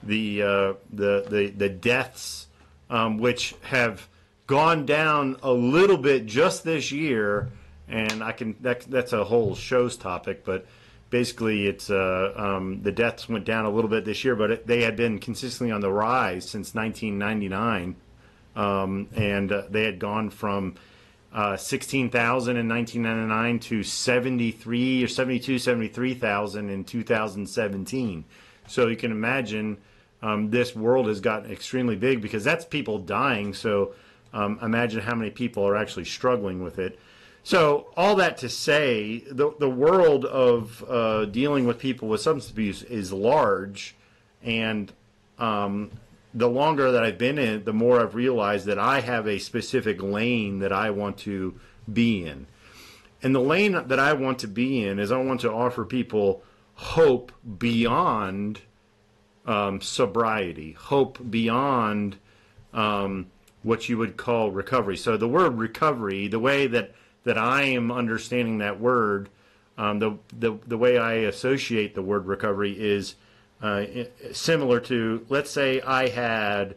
the 0.04 0.42
uh, 0.42 0.74
the, 0.94 1.26
the 1.30 1.54
the 1.58 1.70
deaths, 1.70 2.48
um, 2.90 3.18
which 3.18 3.56
have 3.64 4.08
gone 4.48 4.86
down 4.86 5.38
a 5.42 5.52
little 5.52 5.98
bit 5.98 6.26
just 6.26 6.64
this 6.64 6.92
year, 6.92 7.50
and 7.88 8.24
I 8.24 8.32
can 8.32 8.56
that, 8.62 8.82
that's 8.82 9.14
a 9.14 9.24
whole 9.24 9.56
show's 9.56 9.98
topic, 9.98 10.46
but 10.46 10.66
basically 11.10 11.68
it's 11.68 11.90
uh, 11.90 12.34
um, 12.36 12.82
the 12.82 12.92
deaths 12.92 13.30
went 13.30 13.46
down 13.46 13.66
a 13.66 13.70
little 13.70 13.90
bit 13.90 14.06
this 14.06 14.24
year, 14.24 14.36
but 14.36 14.52
it, 14.52 14.68
they 14.68 14.84
had 14.84 14.96
been 14.96 15.20
consistently 15.20 15.72
on 15.72 15.82
the 15.82 15.92
rise 15.92 16.48
since 16.48 16.74
1999, 16.76 17.96
um, 18.56 19.08
and 19.16 19.52
uh, 19.52 19.64
they 19.70 19.84
had 19.84 20.00
gone 20.00 20.30
from 20.30 20.76
uh, 21.34 21.58
16,000 21.58 22.56
in 22.56 22.70
1999 22.70 23.60
to 23.60 23.84
73 23.84 25.04
or 25.04 25.08
72, 25.08 25.60
73,000 25.60 26.70
in 26.70 26.84
2017. 26.84 28.24
So 28.68 28.88
you 28.88 28.96
can 28.96 29.12
imagine 29.12 29.78
um, 30.22 30.50
this 30.50 30.76
world 30.76 31.08
has 31.08 31.20
gotten 31.20 31.52
extremely 31.52 31.96
big 31.96 32.22
because 32.22 32.44
that's 32.44 32.64
people 32.64 33.00
dying. 33.00 33.54
So 33.54 33.94
um, 34.36 34.60
imagine 34.62 35.02
how 35.02 35.16
many 35.16 35.32
people 35.32 35.66
are 35.66 35.78
actually 35.78 36.06
struggling 36.06 36.62
with 36.62 36.78
it. 36.78 37.00
So 37.44 37.88
all 37.96 38.16
that 38.18 38.38
to 38.40 38.50
say, 38.50 39.24
the 39.32 39.54
the 39.60 39.70
world 39.70 40.26
of 40.26 40.84
uh, 40.88 41.26
dealing 41.26 41.66
with 41.66 41.80
people 41.80 42.08
with 42.08 42.22
substance 42.22 42.52
abuse 42.52 42.84
is 42.84 43.14
large, 43.14 43.96
and 44.44 44.92
um, 45.40 45.92
the 46.34 46.50
longer 46.50 46.92
that 46.92 47.04
I've 47.04 47.18
been 47.18 47.38
in 47.40 47.56
it, 47.56 47.66
the 47.66 47.74
more 47.74 48.02
I've 48.02 48.16
realized 48.16 48.66
that 48.66 48.80
I 48.80 49.00
have 49.00 49.28
a 49.28 49.40
specific 49.40 50.02
lane 50.02 50.60
that 50.60 50.74
I 50.74 50.90
want 50.90 51.18
to 51.20 51.60
be 51.92 52.26
in, 52.26 52.48
and 53.24 53.34
the 53.34 53.40
lane 53.40 53.74
that 53.74 54.00
I 54.00 54.14
want 54.14 54.40
to 54.40 54.48
be 54.48 54.84
in 54.86 55.00
is 55.00 55.12
I 55.12 55.18
want 55.18 55.42
to 55.42 55.52
offer 55.52 55.86
people 55.86 56.44
hope 56.74 57.32
beyond 57.60 58.62
um, 59.46 59.80
sobriety, 59.82 60.74
hope 60.74 61.20
beyond 61.30 62.18
um, 62.74 63.28
what 63.66 63.90
you 63.90 63.98
would 63.98 64.16
call 64.16 64.52
recovery. 64.52 64.96
So 64.96 65.18
the 65.18 65.28
word 65.28 65.58
recovery, 65.58 66.28
the 66.28 66.40
way 66.40 66.68
that 66.68 66.94
that 67.24 67.38
I 67.40 67.64
am 67.64 67.92
understanding 67.92 68.60
that 68.60 68.80
word, 68.80 69.30
um, 69.76 69.98
the, 69.98 70.18
the 70.38 70.60
the 70.68 70.78
way 70.78 71.00
I 71.00 71.14
associate 71.14 71.96
the 71.96 72.04
word 72.04 72.28
recovery 72.28 72.76
is 72.80 73.16
uh, 73.64 73.86
similar 74.32 74.80
to 74.82 75.26
let's 75.30 75.50
say 75.50 75.82
I 75.82 76.10
had 76.10 76.76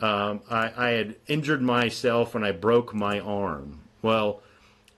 um, 0.00 0.40
I, 0.48 0.72
I 0.76 0.90
had 0.90 1.16
injured 1.26 1.60
myself 1.60 2.36
and 2.36 2.44
I 2.44 2.52
broke 2.52 2.94
my 2.94 3.18
arm. 3.18 3.80
Well, 4.00 4.40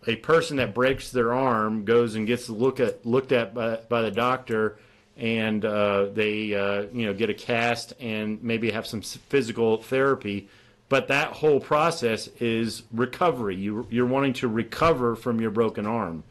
a 0.06 0.16
person 0.16 0.58
that 0.58 0.74
breaks 0.74 1.10
their 1.10 1.32
arm 1.32 1.86
goes 1.86 2.16
and 2.16 2.26
gets 2.26 2.50
look 2.50 2.80
at 2.80 3.06
looked 3.06 3.32
at 3.32 3.54
by, 3.54 3.76
by 3.88 4.02
the 4.02 4.10
doctor 4.10 4.78
and 5.16 5.64
uh, 5.64 6.04
they 6.12 6.54
uh, 6.54 6.82
you 6.92 7.06
know 7.06 7.14
get 7.14 7.30
a 7.30 7.34
cast 7.34 7.94
and 7.98 8.42
maybe 8.42 8.70
have 8.70 8.86
some 8.86 9.00
physical 9.00 9.78
therapy 9.78 10.50
but 10.90 11.06
that 11.06 11.32
whole 11.32 11.60
process 11.60 12.26
is 12.40 12.82
recovery. 12.92 13.56
You, 13.56 13.86
you're 13.90 14.06
wanting 14.06 14.34
to 14.34 14.48
recover 14.48 15.14
from 15.16 15.40
your 15.40 15.52
broken 15.52 15.86
arm. 15.86 16.24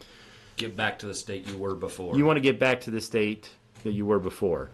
Get 0.58 0.76
back 0.76 1.00
to 1.00 1.08
the 1.08 1.14
state 1.14 1.48
you 1.48 1.58
were 1.58 1.74
before. 1.74 2.16
You 2.16 2.26
want 2.26 2.36
to 2.38 2.42
get 2.42 2.60
back 2.60 2.82
to 2.82 2.92
the 2.92 3.00
state 3.00 3.50
that 3.84 3.94
you 3.94 4.06
were 4.06 4.20
before. 4.20 4.70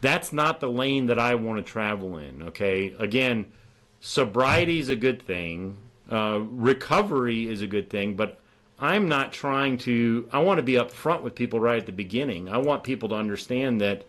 That's 0.00 0.32
not 0.32 0.58
the 0.58 0.68
lane 0.68 1.06
that 1.06 1.20
I 1.20 1.36
want 1.36 1.64
to 1.64 1.72
travel 1.72 2.18
in. 2.18 2.42
Okay, 2.48 2.96
again, 2.98 3.52
sobriety 4.00 4.80
is 4.80 4.88
a 4.88 4.96
good 4.96 5.22
thing. 5.22 5.76
Uh, 6.10 6.40
recovery 6.50 7.48
is 7.48 7.62
a 7.62 7.68
good 7.68 7.88
thing, 7.88 8.16
but 8.16 8.40
I'm 8.80 9.08
not 9.08 9.32
trying 9.32 9.78
to. 9.78 10.28
I 10.32 10.40
want 10.40 10.58
to 10.58 10.64
be 10.64 10.72
upfront 10.72 11.22
with 11.22 11.36
people 11.36 11.60
right 11.60 11.78
at 11.78 11.86
the 11.86 11.92
beginning. 11.92 12.48
I 12.48 12.58
want 12.58 12.82
people 12.82 13.08
to 13.10 13.14
understand 13.14 13.80
that 13.82 14.04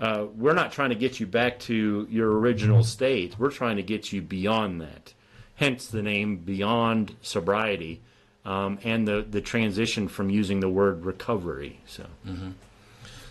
uh, 0.00 0.26
we're 0.34 0.54
not 0.54 0.72
trying 0.72 0.88
to 0.88 0.96
get 0.96 1.20
you 1.20 1.26
back 1.26 1.58
to 1.60 2.06
your 2.10 2.32
original 2.38 2.82
state. 2.82 3.38
We're 3.38 3.50
trying 3.50 3.76
to 3.76 3.82
get 3.82 4.12
you 4.12 4.22
beyond 4.22 4.80
that. 4.80 5.12
Hence 5.56 5.88
the 5.88 6.02
name 6.02 6.38
Beyond 6.38 7.16
Sobriety 7.20 8.00
um, 8.46 8.78
and 8.82 9.06
the, 9.06 9.26
the 9.28 9.42
transition 9.42 10.08
from 10.08 10.30
using 10.30 10.60
the 10.60 10.70
word 10.70 11.04
recovery. 11.04 11.80
So, 11.86 12.06
mm-hmm. 12.26 12.52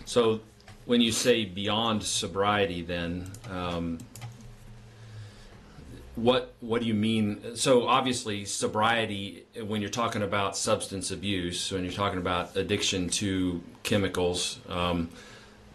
so 0.04 0.40
when 0.84 1.00
you 1.00 1.10
say 1.10 1.44
beyond 1.44 2.04
sobriety, 2.04 2.82
then 2.82 3.32
um, 3.50 3.98
what 6.14 6.54
what 6.60 6.82
do 6.82 6.86
you 6.86 6.94
mean? 6.94 7.56
So 7.56 7.88
obviously, 7.88 8.44
sobriety 8.44 9.44
when 9.66 9.80
you're 9.80 9.90
talking 9.90 10.22
about 10.22 10.56
substance 10.56 11.10
abuse, 11.10 11.72
when 11.72 11.82
you're 11.82 11.92
talking 11.92 12.18
about 12.20 12.56
addiction 12.56 13.08
to 13.10 13.60
chemicals. 13.82 14.60
Um, 14.68 15.10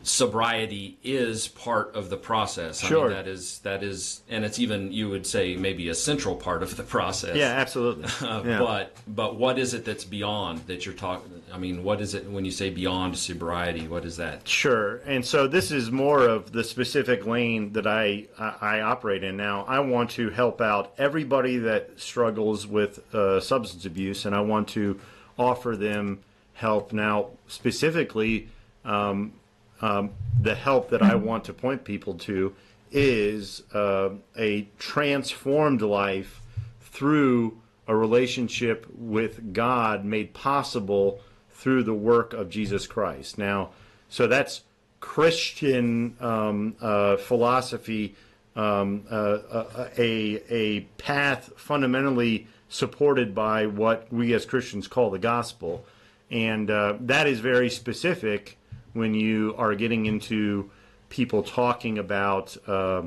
sobriety 0.06 0.98
is 1.04 1.48
part 1.48 1.96
of 1.96 2.12
the 2.12 2.18
process. 2.18 2.80
Sure. 2.80 3.06
I 3.06 3.08
mean, 3.08 3.18
that 3.18 3.28
is 3.28 3.60
that 3.60 3.84
is, 3.84 4.22
and 4.30 4.46
it's 4.46 4.60
even 4.60 4.92
you 4.92 5.10
would 5.10 5.26
say 5.26 5.56
maybe 5.56 5.90
a 5.90 5.96
central 5.96 6.36
part 6.36 6.62
of 6.62 6.78
the 6.78 6.84
process. 6.84 7.36
Yeah, 7.36 7.48
absolutely. 7.48 8.06
Uh, 8.26 8.42
yeah. 8.46 8.60
But 8.60 8.96
but 9.08 9.36
what 9.36 9.60
is 9.60 9.74
it 9.74 9.86
that's 9.86 10.06
beyond 10.06 10.60
that 10.68 10.86
you're 10.86 10.96
talking? 10.96 11.44
I 11.54 11.58
mean, 11.58 11.84
what 11.84 12.02
is 12.02 12.14
it 12.14 12.30
when 12.30 12.44
you 12.44 12.52
say 12.52 12.70
beyond 12.70 13.18
sobriety? 13.18 13.88
What 13.88 14.06
is 14.06 14.18
that? 14.18 14.48
Sure. 14.48 14.98
And 15.06 15.24
so 15.24 15.48
this 15.48 15.70
is 15.70 15.92
more 15.92 16.22
of 16.22 16.52
the 16.52 16.64
specific 16.64 17.26
lane 17.26 17.74
that 17.74 17.86
I 17.86 18.26
I, 18.40 18.56
I 18.62 18.82
operate 18.82 19.24
in 19.24 19.38
now. 19.38 19.66
I 19.68 19.80
want 19.80 20.12
to 20.12 20.30
help 20.30 20.62
out 20.62 20.94
everybody 20.98 21.58
that 21.58 22.00
struggles 22.00 22.66
with 22.66 23.14
uh, 23.14 23.40
substance 23.42 23.86
abuse, 23.86 24.26
and 24.26 24.36
I 24.36 24.42
want 24.42 24.70
to 24.70 25.00
offer 25.38 25.76
them 25.76 26.20
help 26.54 26.94
now 26.94 27.32
specifically. 27.48 28.50
Um, 28.84 29.34
um, 29.82 30.12
the 30.42 30.56
help 30.56 30.90
that 30.90 31.02
I 31.02 31.16
want 31.16 31.46
to 31.46 31.54
point 31.54 31.84
people 31.84 32.16
to 32.20 32.56
is 32.92 33.64
uh, 33.74 34.10
a 34.38 34.68
transformed 34.80 35.82
life 35.82 36.42
through 36.82 37.60
a 37.88 37.96
relationship 37.96 38.88
with 38.96 39.54
God 39.54 40.06
made 40.06 40.34
possible 40.34 41.20
through 41.52 41.84
the 41.84 41.94
work 41.94 42.34
of 42.34 42.50
Jesus 42.50 42.88
Christ. 42.88 43.38
Now, 43.38 43.72
so 44.10 44.28
that's 44.28 44.62
Christian 45.00 46.16
um, 46.20 46.76
uh, 46.82 47.18
philosophy, 47.18 48.16
um, 48.56 49.04
uh, 49.12 49.14
uh 49.14 49.90
a, 49.98 50.42
a 50.50 50.82
path 50.98 51.52
fundamentally 51.58 52.48
supported 52.70 53.36
by 53.36 53.68
what 53.68 54.12
we 54.12 54.34
as 54.34 54.46
Christians 54.46 54.88
call 54.88 55.10
the 55.10 55.20
gospel. 55.20 55.86
And 56.32 56.72
uh, 56.72 56.96
that 57.02 57.28
is 57.28 57.40
very 57.40 57.70
specific 57.70 58.58
when 58.96 59.14
you 59.14 59.54
are 59.58 59.76
getting 59.76 60.06
into 60.06 60.72
people 61.10 61.44
talking 61.44 61.98
about 61.98 62.58
uh, 62.68 63.04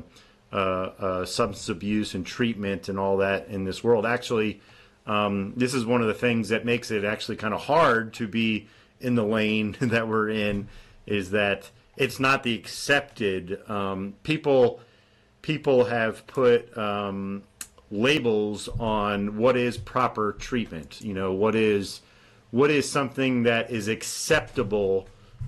uh, 0.51 0.55
uh, 0.55 1.25
substance 1.25 1.67
abuse 1.67 2.13
and 2.13 2.25
treatment 2.25 2.89
and 2.89 2.99
all 2.99 3.17
that 3.17 3.47
in 3.47 3.65
this 3.65 3.83
world. 3.83 4.05
Actually, 4.05 4.61
um, 5.07 5.53
this 5.57 5.73
is 5.73 5.85
one 5.85 6.01
of 6.01 6.07
the 6.07 6.13
things 6.13 6.49
that 6.49 6.63
makes 6.63 6.91
it 6.91 7.03
actually 7.03 7.35
kind 7.35 7.53
of 7.53 7.61
hard 7.61 8.13
to 8.13 8.27
be 8.27 8.67
in 9.01 9.15
the 9.15 9.23
lane 9.23 9.75
that 9.81 10.07
we're 10.07 10.29
in. 10.29 10.67
Is 11.05 11.31
that 11.31 11.69
it's 11.97 12.19
not 12.19 12.43
the 12.43 12.53
accepted 12.55 13.59
um, 13.69 14.13
people. 14.23 14.79
People 15.41 15.85
have 15.85 16.27
put 16.27 16.77
um, 16.77 17.43
labels 17.89 18.69
on 18.79 19.37
what 19.37 19.57
is 19.57 19.77
proper 19.77 20.33
treatment. 20.33 21.01
You 21.01 21.15
know 21.15 21.33
what 21.33 21.55
is 21.55 22.01
what 22.51 22.69
is 22.69 22.89
something 22.89 23.43
that 23.43 23.71
is 23.71 23.87
acceptable 23.87 25.07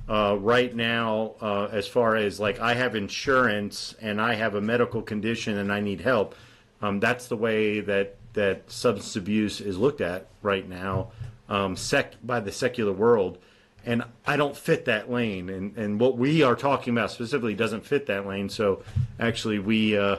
uh, 0.09 0.37
right 0.39 0.75
now, 0.75 1.35
uh, 1.41 1.69
as 1.71 1.87
far 1.87 2.15
as 2.15 2.39
like 2.39 2.59
I 2.59 2.73
have 2.73 2.95
insurance 2.95 3.95
and 4.01 4.21
I 4.21 4.33
have 4.33 4.55
a 4.55 4.61
medical 4.61 5.01
condition 5.01 5.57
and 5.57 5.71
I 5.71 5.79
need 5.79 6.01
help, 6.01 6.35
um, 6.81 6.99
that's 6.99 7.27
the 7.27 7.37
way 7.37 7.79
that 7.81 8.15
that 8.33 8.69
substance 8.71 9.15
abuse 9.15 9.61
is 9.61 9.77
looked 9.77 10.01
at 10.01 10.27
right 10.41 10.67
now, 10.67 11.11
um, 11.49 11.75
sec 11.75 12.15
by 12.23 12.39
the 12.39 12.51
secular 12.51 12.93
world, 12.93 13.37
and 13.85 14.03
I 14.25 14.37
don't 14.37 14.55
fit 14.55 14.85
that 14.85 15.11
lane. 15.11 15.49
And 15.49 15.77
and 15.77 15.99
what 15.99 16.17
we 16.17 16.43
are 16.43 16.55
talking 16.55 16.93
about 16.93 17.11
specifically 17.11 17.53
doesn't 17.53 17.85
fit 17.85 18.07
that 18.07 18.25
lane. 18.25 18.49
So 18.49 18.83
actually, 19.19 19.59
we 19.59 19.97
uh, 19.97 20.17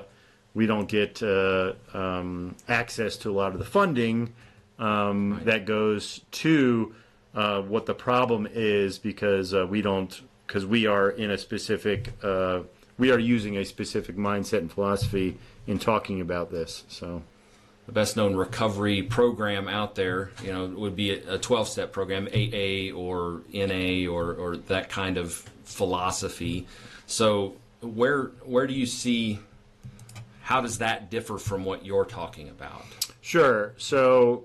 we 0.55 0.67
don't 0.67 0.89
get 0.89 1.23
uh, 1.23 1.73
um, 1.93 2.57
access 2.69 3.17
to 3.19 3.31
a 3.31 3.35
lot 3.35 3.53
of 3.53 3.59
the 3.59 3.65
funding 3.65 4.33
um, 4.79 5.35
right. 5.35 5.45
that 5.45 5.67
goes 5.67 6.21
to 6.33 6.95
uh, 7.35 7.63
what 7.63 7.87
the 7.87 7.95
problem 7.95 8.47
is 8.53 8.99
because 8.99 9.55
uh, 9.55 9.67
we 9.67 9.83
don't 9.83 10.21
because 10.47 10.67
we 10.67 10.87
are 10.87 11.11
in 11.11 11.31
a 11.31 11.39
specific 11.39 12.13
uh, 12.23 12.61
we 12.99 13.11
are 13.11 13.19
using 13.19 13.57
a 13.57 13.65
specific 13.65 14.17
mindset 14.17 14.59
and 14.59 14.73
philosophy 14.73 15.39
in 15.67 15.79
talking 15.79 16.21
about 16.21 16.51
this. 16.51 16.85
So 16.89 17.23
the 17.87 17.93
best 17.93 18.17
known 18.17 18.37
recovery 18.37 19.03
program 19.03 19.67
out 19.67 19.95
there, 19.95 20.31
you 20.43 20.53
know, 20.53 20.67
would 20.67 20.95
be 20.95 21.11
a 21.11 21.39
12 21.39 21.69
step 21.69 21.93
program, 21.93 22.29
AA 22.29 22.95
or 22.95 23.43
NA 23.53 24.09
or, 24.11 24.35
or 24.35 24.57
that 24.69 24.89
kind 24.89 25.17
of 25.17 25.35
philosophy. 25.65 26.67
So 27.07 27.57
where 27.81 28.27
where 28.45 28.67
do 28.67 28.75
you 28.75 28.87
see 28.87 29.41
how 30.43 30.61
does 30.61 30.79
that 30.79 31.11
differ 31.11 31.39
from 31.39 31.65
what 31.65 31.85
you're 31.85 32.05
talking 32.05 32.49
about? 32.49 32.85
Sure. 33.21 33.75
So 33.79 34.45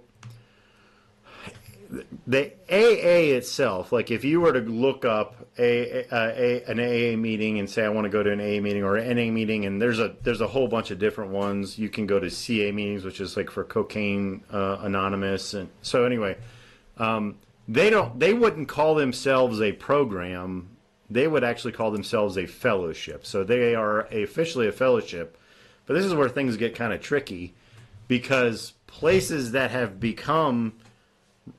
the 2.26 2.52
AA 2.70 3.36
itself, 3.36 3.92
like 3.92 4.12
if 4.12 4.24
you 4.24 4.42
were 4.42 4.54
to 4.54 4.60
look 4.60 5.06
up 5.06 5.48
a, 5.58 6.06
a, 6.12 6.14
a, 6.14 6.64
an 6.66 6.80
AA 6.80 7.18
meeting 7.18 7.60
and 7.60 7.70
say 7.70 7.84
I 7.86 7.90
want 7.90 8.06
to 8.06 8.10
go 8.10 8.24
to 8.24 8.32
an 8.32 8.40
AA 8.40 8.62
meeting 8.62 8.84
or 8.84 8.98
an 8.98 9.16
NA 9.16 9.32
meeting, 9.32 9.66
and 9.66 9.82
there's 9.82 10.00
a 10.00 10.16
there's 10.24 10.42
a 10.42 10.48
whole 10.48 10.68
bunch 10.68 10.92
of 10.92 11.00
different 11.00 11.32
ones. 11.32 11.78
You 11.80 11.90
can 11.90 12.06
go 12.06 12.20
to 12.20 12.30
CA 12.30 12.72
meetings, 12.72 13.04
which 13.04 13.22
is 13.22 13.38
like 13.38 13.50
for 13.50 13.64
Cocaine 13.64 14.44
uh, 14.52 14.78
Anonymous, 14.82 15.54
and 15.54 15.70
so 15.82 16.06
anyway, 16.06 16.38
um, 16.98 17.38
they 17.68 17.90
don't 17.90 18.20
they 18.20 18.34
wouldn't 18.34 18.68
call 18.68 18.96
themselves 18.96 19.62
a 19.62 19.72
program. 19.72 20.70
They 21.10 21.28
would 21.28 21.44
actually 21.44 21.72
call 21.72 21.92
themselves 21.92 22.38
a 22.38 22.46
fellowship. 22.46 23.26
So 23.26 23.46
they 23.46 23.76
are 23.76 24.02
officially 24.08 24.68
a 24.68 24.74
fellowship, 24.74 25.38
but 25.86 25.94
this 25.94 26.06
is 26.06 26.14
where 26.14 26.28
things 26.28 26.58
get 26.58 26.76
kind 26.76 26.92
of 26.92 27.02
tricky 27.02 27.54
because 28.10 28.74
places 28.88 29.52
that 29.52 29.72
have 29.72 30.00
become 30.00 30.74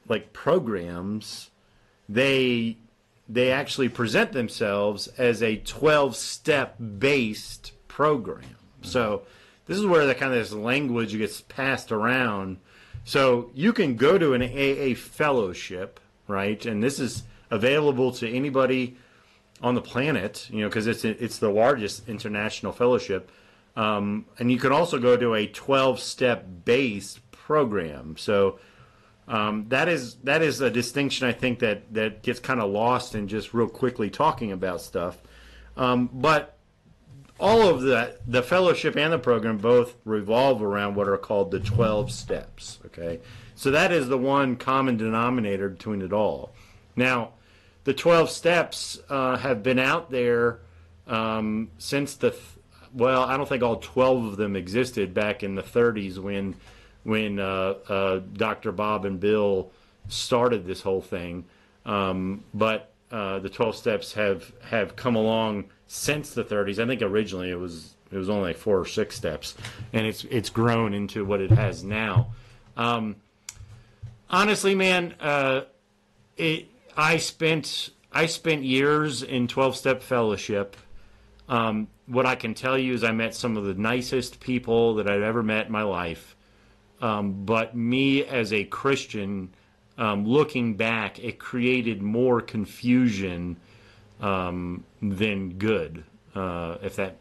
like 0.09 0.33
programs, 0.33 1.50
they 2.09 2.76
they 3.28 3.52
actually 3.52 3.90
present 3.90 4.33
themselves 4.33 5.07
as 5.18 5.42
a 5.42 5.57
12 5.57 6.16
step 6.16 6.76
based 6.99 7.73
program. 7.88 8.57
So 8.83 9.23
this 9.66 9.76
is 9.76 9.85
where 9.85 10.07
the 10.07 10.14
kind 10.14 10.33
of 10.33 10.38
this 10.38 10.52
language 10.52 11.16
gets 11.16 11.42
passed 11.42 11.92
around. 11.92 12.59
So 13.04 13.50
you 13.54 13.73
can 13.73 13.97
go 13.97 14.18
to 14.18 14.33
an 14.33 14.42
AA 14.42 14.95
fellowship, 14.95 16.00
right? 16.26 16.64
And 16.64 16.83
this 16.83 16.99
is 16.99 17.25
available 17.50 18.12
to 18.12 18.30
anybody 18.30 18.97
on 19.62 19.75
the 19.75 19.83
planet, 19.83 20.49
you 20.50 20.61
know, 20.61 20.68
because 20.68 20.87
it's 20.87 21.04
it's 21.04 21.38
the 21.38 21.50
largest 21.50 22.09
international 22.09 22.73
fellowship. 22.73 23.30
Um, 23.76 24.26
and 24.38 24.50
you 24.50 24.59
can 24.59 24.73
also 24.73 24.99
go 24.99 25.16
to 25.16 25.35
a 25.35 25.47
12 25.47 26.00
step 26.00 26.47
based 26.64 27.30
program. 27.30 28.16
So 28.16 28.59
um, 29.28 29.66
that 29.68 29.88
is 29.88 30.14
that 30.25 30.42
is 30.42 30.61
a 30.61 30.70
distinction 30.70 31.28
I 31.28 31.32
think 31.32 31.58
that 31.61 31.92
that 31.92 32.23
gets 32.23 32.40
kind 32.40 32.61
of 32.61 32.70
lost 32.70 33.14
in 33.14 33.28
just 33.28 33.52
real 33.52 33.68
quickly 33.68 34.11
talking 34.11 34.52
about 34.52 34.80
stuff. 34.80 35.18
Um, 35.76 36.08
but 36.12 36.58
all 37.38 37.68
of 37.68 37.82
the 37.82 38.16
the 38.26 38.42
fellowship 38.42 38.97
and 38.97 39.12
the 39.12 39.18
program 39.18 39.58
both 39.58 39.94
revolve 40.04 40.62
around 40.62 40.94
what 40.94 41.08
are 41.08 41.16
called 41.16 41.50
the 41.50 41.61
12 41.61 42.11
steps 42.11 42.78
okay 42.85 43.20
so 43.54 43.70
that 43.70 43.92
is 43.92 44.08
the 44.08 44.18
one 44.18 44.56
common 44.56 44.97
denominator 44.97 45.68
between 45.68 46.02
it 46.02 46.12
all 46.12 46.52
now 46.97 47.30
the 47.85 47.94
12 47.94 48.28
steps 48.28 48.99
uh, 49.08 49.37
have 49.37 49.62
been 49.62 49.78
out 49.78 50.11
there 50.11 50.61
um, 51.06 51.70
since 51.78 52.14
the 52.14 52.30
th- 52.30 52.42
well 52.92 53.23
i 53.23 53.37
don't 53.37 53.49
think 53.49 53.62
all 53.62 53.76
12 53.76 54.25
of 54.25 54.37
them 54.37 54.56
existed 54.56 55.14
back 55.14 55.42
in 55.42 55.54
the 55.54 55.62
30s 55.62 56.18
when 56.18 56.56
when 57.08 57.38
uh, 57.38 57.74
uh, 57.88 58.20
dr 58.34 58.70
bob 58.72 59.04
and 59.04 59.18
bill 59.18 59.70
started 60.08 60.66
this 60.66 60.82
whole 60.82 61.02
thing 61.02 61.44
um, 61.86 62.44
but 62.52 62.92
uh, 63.10 63.38
the 63.38 63.48
12 63.48 63.74
steps 63.74 64.12
have 64.12 64.52
have 64.62 64.94
come 64.94 65.16
along 65.16 65.64
since 65.86 66.34
the 66.34 66.44
30s. 66.44 66.78
I 66.78 66.86
think 66.86 67.00
originally 67.02 67.50
it 67.50 67.58
was 67.58 67.94
it 68.12 68.16
was 68.16 68.28
only 68.28 68.48
like 68.48 68.56
four 68.56 68.78
or 68.78 68.86
six 68.86 69.16
steps, 69.16 69.56
and 69.92 70.06
it's 70.06 70.24
it's 70.24 70.50
grown 70.50 70.94
into 70.94 71.24
what 71.24 71.40
it 71.40 71.50
has 71.50 71.82
now. 71.82 72.28
Um, 72.76 73.16
honestly, 74.30 74.74
man, 74.74 75.14
uh, 75.20 75.62
it 76.36 76.68
I 76.96 77.16
spent 77.16 77.90
I 78.12 78.26
spent 78.26 78.62
years 78.62 79.22
in 79.22 79.48
12 79.48 79.76
step 79.76 80.02
fellowship. 80.02 80.76
Um, 81.48 81.88
what 82.06 82.26
I 82.26 82.34
can 82.34 82.52
tell 82.52 82.76
you 82.76 82.92
is 82.92 83.04
I 83.04 83.12
met 83.12 83.34
some 83.34 83.56
of 83.56 83.64
the 83.64 83.74
nicest 83.74 84.40
people 84.40 84.96
that 84.96 85.08
I've 85.08 85.22
ever 85.22 85.42
met 85.42 85.66
in 85.66 85.72
my 85.72 85.82
life. 85.82 86.36
Um, 87.00 87.45
but 87.45 87.76
me 87.76 88.25
as 88.25 88.52
a 88.52 88.64
Christian, 88.64 89.50
um, 89.97 90.26
looking 90.26 90.75
back, 90.75 91.19
it 91.19 91.38
created 91.38 92.02
more 92.02 92.40
confusion 92.40 93.57
um, 94.21 94.85
than 95.00 95.55
good, 95.55 96.05
uh, 96.35 96.76
if 96.83 96.97
that 96.97 97.17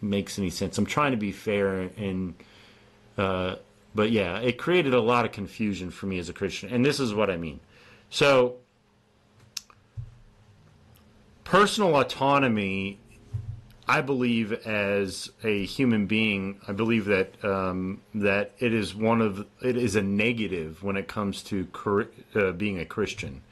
makes 0.00 0.38
any 0.38 0.50
sense. 0.50 0.78
I'm 0.78 0.86
trying 0.86 1.12
to 1.12 1.16
be 1.16 1.32
fair 1.32 1.90
and, 1.96 2.34
uh, 3.16 3.56
but 3.94 4.10
yeah, 4.10 4.38
it 4.38 4.56
created 4.56 4.94
a 4.94 5.00
lot 5.00 5.24
of 5.24 5.32
confusion 5.32 5.90
for 5.90 6.06
me 6.06 6.18
as 6.18 6.28
a 6.28 6.32
Christian, 6.32 6.72
and 6.72 6.84
this 6.84 7.00
is 7.00 7.12
what 7.12 7.28
I 7.28 7.36
mean. 7.36 7.60
So, 8.08 8.56
personal 11.44 11.96
autonomy, 11.96 12.98
I 13.90 14.02
believe, 14.02 14.52
as 14.52 15.32
a 15.42 15.66
human 15.66 16.06
being, 16.06 16.60
I 16.68 16.70
believe 16.70 17.06
that 17.06 17.44
um, 17.44 18.00
that 18.14 18.52
it 18.60 18.72
is 18.72 18.94
one 18.94 19.20
of 19.20 19.44
it 19.60 19.76
is 19.76 19.96
a 19.96 20.02
negative 20.02 20.84
when 20.84 20.96
it 20.96 21.08
comes 21.08 21.42
to 21.44 21.66
uh, 22.36 22.52
being 22.52 22.78
a 22.78 22.84
Christian. 22.84 23.42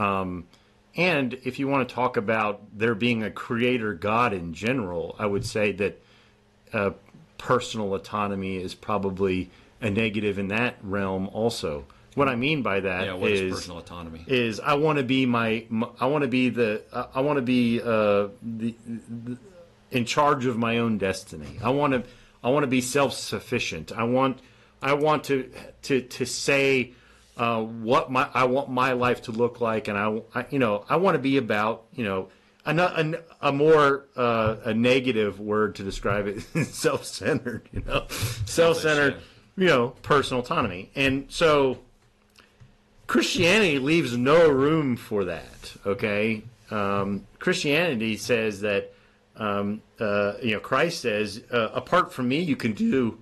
Um, 0.00 0.48
and 0.96 1.34
if 1.44 1.60
you 1.60 1.68
want 1.68 1.88
to 1.88 1.94
talk 1.94 2.16
about 2.16 2.60
there 2.76 2.96
being 2.96 3.22
a 3.22 3.30
creator 3.30 3.94
God 3.94 4.32
in 4.32 4.52
general, 4.52 5.14
I 5.16 5.26
would 5.26 5.46
say 5.46 5.70
that 5.70 6.02
uh, 6.72 6.90
personal 7.38 7.94
autonomy 7.94 8.56
is 8.56 8.74
probably 8.74 9.48
a 9.80 9.90
negative 9.90 10.40
in 10.40 10.48
that 10.48 10.74
realm 10.82 11.28
also. 11.32 11.84
What 12.16 12.26
I 12.26 12.34
mean 12.34 12.62
by 12.62 12.80
that 12.80 13.04
yeah, 13.04 13.16
is, 13.18 13.40
is 13.42 13.52
personal 13.52 13.78
autonomy. 13.78 14.24
Is 14.26 14.58
I 14.58 14.74
want 14.74 14.98
to 14.98 15.04
be 15.04 15.24
my, 15.24 15.66
my 15.68 15.86
I 16.00 16.06
want 16.06 16.22
to 16.22 16.28
be 16.28 16.48
the 16.48 16.82
I 17.14 17.20
want 17.20 17.36
to 17.36 17.42
be 17.42 17.80
uh, 17.80 18.26
the, 18.42 18.74
the 19.24 19.38
in 19.90 20.04
charge 20.04 20.46
of 20.46 20.56
my 20.56 20.78
own 20.78 20.98
destiny. 20.98 21.58
I 21.62 21.70
want 21.70 21.92
to 21.92 22.02
I 22.42 22.50
want 22.50 22.64
to 22.64 22.68
be 22.68 22.80
self 22.80 23.14
sufficient. 23.14 23.92
I 23.92 24.04
want 24.04 24.40
I 24.82 24.94
want 24.94 25.24
to 25.24 25.50
to 25.82 26.02
to 26.02 26.26
say 26.26 26.92
uh, 27.36 27.62
what 27.62 28.10
my 28.10 28.28
I 28.34 28.44
want 28.44 28.68
my 28.70 28.92
life 28.92 29.22
to 29.22 29.32
look 29.32 29.60
like, 29.60 29.88
and 29.88 29.98
I, 29.98 30.22
I 30.34 30.46
you 30.50 30.58
know 30.58 30.84
I 30.88 30.96
want 30.96 31.14
to 31.14 31.18
be 31.18 31.36
about 31.36 31.84
you 31.94 32.04
know 32.04 32.28
a, 32.64 32.76
a, 32.76 33.48
a 33.48 33.52
more 33.52 34.06
uh, 34.16 34.56
a 34.64 34.74
negative 34.74 35.40
word 35.40 35.76
to 35.76 35.82
describe 35.82 36.26
it 36.26 36.40
self-centered 36.66 37.68
you 37.72 37.82
know 37.86 38.06
self-centered 38.46 39.16
you 39.56 39.66
know 39.66 39.88
personal 40.02 40.42
autonomy 40.42 40.90
and 40.94 41.26
so 41.28 41.78
christianity 43.06 43.78
leaves 43.78 44.16
no 44.16 44.48
room 44.48 44.96
for 44.96 45.24
that 45.24 45.74
okay 45.86 46.42
um, 46.70 47.26
christianity 47.38 48.16
says 48.16 48.60
that 48.60 48.92
um, 49.38 49.80
uh, 50.00 50.34
you 50.42 50.52
know 50.52 50.60
christ 50.60 51.00
says 51.02 51.42
uh, 51.50 51.68
apart 51.72 52.12
from 52.12 52.28
me 52.28 52.40
you 52.40 52.56
can 52.56 52.72
do 52.72 53.18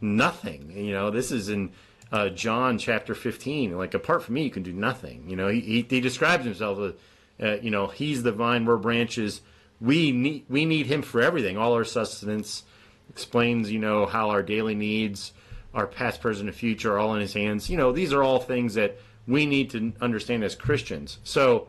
nothing 0.00 0.72
you 0.76 0.92
know 0.92 1.10
this 1.10 1.30
is 1.30 1.48
in 1.48 1.70
uh, 2.10 2.28
John 2.30 2.78
chapter 2.78 3.14
15. 3.14 3.76
Like, 3.76 3.94
apart 3.94 4.22
from 4.22 4.34
me, 4.34 4.42
you 4.42 4.50
can 4.50 4.62
do 4.62 4.72
nothing. 4.72 5.24
You 5.28 5.36
know, 5.36 5.48
he, 5.48 5.60
he, 5.60 5.86
he 5.88 6.00
describes 6.00 6.44
himself 6.44 6.78
as, 6.78 6.92
uh, 7.40 7.60
you 7.60 7.70
know, 7.70 7.86
he's 7.86 8.22
the 8.22 8.32
vine, 8.32 8.64
we're 8.64 8.76
branches. 8.76 9.40
We 9.80 10.12
need, 10.12 10.46
we 10.48 10.64
need 10.64 10.86
him 10.86 11.02
for 11.02 11.20
everything, 11.20 11.56
all 11.56 11.74
our 11.74 11.84
sustenance. 11.84 12.64
Explains, 13.10 13.70
you 13.70 13.78
know, 13.78 14.06
how 14.06 14.30
our 14.30 14.42
daily 14.42 14.74
needs, 14.74 15.32
our 15.72 15.86
past, 15.86 16.20
present, 16.20 16.48
and 16.48 16.56
future 16.56 16.94
are 16.94 16.98
all 16.98 17.14
in 17.14 17.20
his 17.20 17.32
hands. 17.32 17.70
You 17.70 17.76
know, 17.76 17.92
these 17.92 18.12
are 18.12 18.22
all 18.22 18.38
things 18.38 18.74
that 18.74 18.98
we 19.26 19.46
need 19.46 19.70
to 19.70 19.92
understand 20.00 20.44
as 20.44 20.54
Christians. 20.54 21.18
So, 21.24 21.68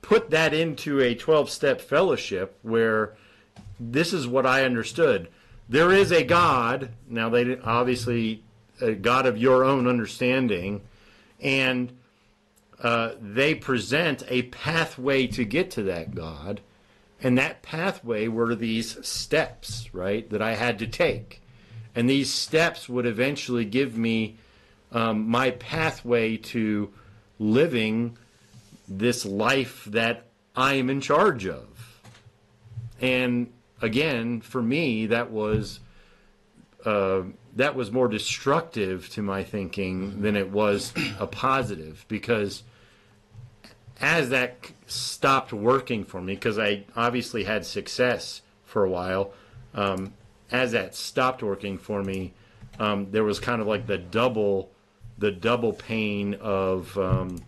put 0.00 0.30
that 0.30 0.54
into 0.54 1.00
a 1.00 1.14
12 1.14 1.50
step 1.50 1.80
fellowship 1.80 2.58
where 2.62 3.16
this 3.78 4.12
is 4.12 4.26
what 4.26 4.46
I 4.46 4.64
understood. 4.64 5.28
There 5.68 5.92
is 5.92 6.10
a 6.12 6.24
God. 6.24 6.90
Now, 7.08 7.28
they 7.28 7.58
obviously 7.58 8.42
a 8.80 8.92
God 8.94 9.26
of 9.26 9.36
your 9.36 9.64
own 9.64 9.86
understanding, 9.86 10.82
and 11.40 11.92
uh, 12.82 13.12
they 13.20 13.54
present 13.54 14.22
a 14.28 14.42
pathway 14.42 15.26
to 15.28 15.44
get 15.44 15.70
to 15.72 15.82
that 15.84 16.14
God. 16.14 16.60
And 17.20 17.36
that 17.36 17.62
pathway 17.62 18.28
were 18.28 18.54
these 18.54 19.04
steps, 19.06 19.92
right, 19.92 20.28
that 20.30 20.40
I 20.40 20.54
had 20.54 20.78
to 20.78 20.86
take. 20.86 21.42
And 21.94 22.08
these 22.08 22.32
steps 22.32 22.88
would 22.88 23.06
eventually 23.06 23.64
give 23.64 23.96
me 23.96 24.36
um, 24.92 25.28
my 25.28 25.50
pathway 25.50 26.36
to 26.36 26.92
living 27.40 28.16
this 28.86 29.24
life 29.26 29.84
that 29.86 30.26
I 30.54 30.74
am 30.74 30.88
in 30.90 31.00
charge 31.00 31.46
of. 31.46 31.66
And 33.00 33.52
again, 33.80 34.40
for 34.40 34.62
me, 34.62 35.06
that 35.06 35.30
was 35.30 35.80
uh, 36.84 37.22
that 37.56 37.74
was 37.74 37.90
more 37.90 38.08
destructive 38.08 39.08
to 39.10 39.22
my 39.22 39.42
thinking 39.42 40.22
than 40.22 40.36
it 40.36 40.50
was 40.50 40.92
a 41.18 41.26
positive 41.26 42.04
because 42.08 42.62
as 44.00 44.28
that 44.30 44.54
stopped 44.86 45.52
working 45.52 46.04
for 46.04 46.20
me 46.20 46.34
because 46.34 46.58
I 46.58 46.84
obviously 46.94 47.44
had 47.44 47.66
success 47.66 48.42
for 48.64 48.84
a 48.84 48.90
while 48.90 49.32
um, 49.74 50.14
as 50.52 50.70
that 50.72 50.94
stopped 50.94 51.42
working 51.42 51.78
for 51.78 52.04
me 52.04 52.32
um, 52.78 53.10
there 53.10 53.24
was 53.24 53.40
kind 53.40 53.60
of 53.60 53.66
like 53.66 53.88
the 53.88 53.98
double 53.98 54.70
the 55.18 55.32
double 55.32 55.72
pain 55.72 56.34
of 56.34 56.96
um, 56.96 57.42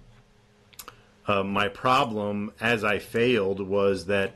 uh, 1.29 1.45
my 1.45 1.69
problem 1.69 2.53
as 2.61 2.83
I 2.83 2.99
failed 2.99 3.61
was 3.61 4.07
that 4.07 4.35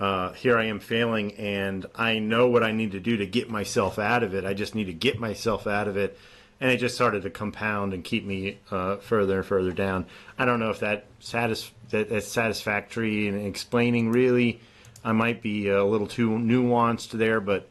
uh, 0.00 0.32
here 0.32 0.58
I 0.58 0.64
am 0.64 0.80
failing, 0.80 1.34
and 1.34 1.86
I 1.94 2.18
know 2.18 2.48
what 2.48 2.64
I 2.64 2.72
need 2.72 2.92
to 2.92 3.00
do 3.00 3.16
to 3.18 3.26
get 3.26 3.48
myself 3.48 3.98
out 3.98 4.22
of 4.22 4.34
it. 4.34 4.44
I 4.44 4.52
just 4.52 4.74
need 4.74 4.86
to 4.86 4.92
get 4.92 5.20
myself 5.20 5.66
out 5.66 5.86
of 5.86 5.96
it, 5.96 6.18
and 6.60 6.70
it 6.70 6.78
just 6.78 6.96
started 6.96 7.22
to 7.22 7.30
compound 7.30 7.94
and 7.94 8.02
keep 8.02 8.24
me 8.24 8.58
uh, 8.70 8.96
further 8.96 9.38
and 9.38 9.46
further 9.46 9.70
down. 9.70 10.06
I 10.36 10.44
don't 10.46 10.58
know 10.58 10.70
if 10.70 10.80
that 10.80 11.06
satis- 11.20 11.70
that, 11.90 12.08
that's 12.08 12.26
satisfactory 12.26 13.28
in 13.28 13.46
explaining. 13.46 14.10
Really, 14.10 14.60
I 15.04 15.12
might 15.12 15.42
be 15.42 15.68
a 15.68 15.84
little 15.84 16.08
too 16.08 16.30
nuanced 16.30 17.10
there, 17.10 17.40
but 17.40 17.68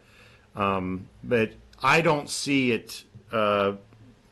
um, 0.55 1.09
but 1.23 1.51
I 1.81 1.99
don't 1.99 2.29
see 2.29 2.71
it. 2.71 3.03
Uh, 3.33 3.73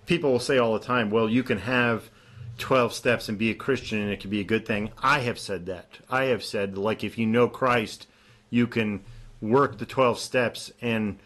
people 0.06 0.32
will 0.32 0.40
say 0.40 0.60
all 0.60 0.74
the 0.74 0.86
time, 0.86 1.10
"Well, 1.10 1.30
you 1.30 1.44
can 1.44 1.58
have." 1.58 2.10
12 2.58 2.94
steps 2.94 3.30
and 3.30 3.38
be 3.38 3.50
a 3.50 3.56
Christian 3.56 4.00
and 4.00 4.12
it 4.12 4.20
can 4.20 4.30
be 4.30 4.40
a 4.40 4.46
good 4.46 4.66
thing. 4.66 4.92
I 5.02 5.20
have 5.20 5.40
said 5.40 5.66
that. 5.68 6.00
I 6.10 6.26
have 6.26 6.44
said, 6.44 6.78
like, 6.78 7.04
if 7.04 7.18
you 7.18 7.26
know 7.26 7.48
Christ, 7.48 8.08
you 8.50 8.68
can 8.68 9.04
work 9.42 9.78
the 9.78 9.86
12 9.86 10.20
steps. 10.20 10.72
And 10.82 11.18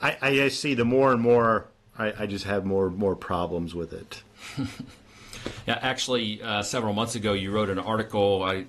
I, 0.00 0.16
I 0.20 0.48
see 0.48 0.74
the 0.74 0.84
more 0.84 1.12
and 1.12 1.20
more, 1.20 1.68
I, 1.98 2.12
I 2.20 2.26
just 2.26 2.44
have 2.44 2.64
more 2.64 2.90
more 2.90 3.14
problems 3.16 3.74
with 3.74 3.92
it. 3.92 4.22
yeah, 5.66 5.78
actually, 5.80 6.42
uh, 6.42 6.62
several 6.62 6.92
months 6.92 7.14
ago, 7.14 7.32
you 7.32 7.52
wrote 7.52 7.70
an 7.70 7.78
article. 7.78 8.42
I 8.42 8.66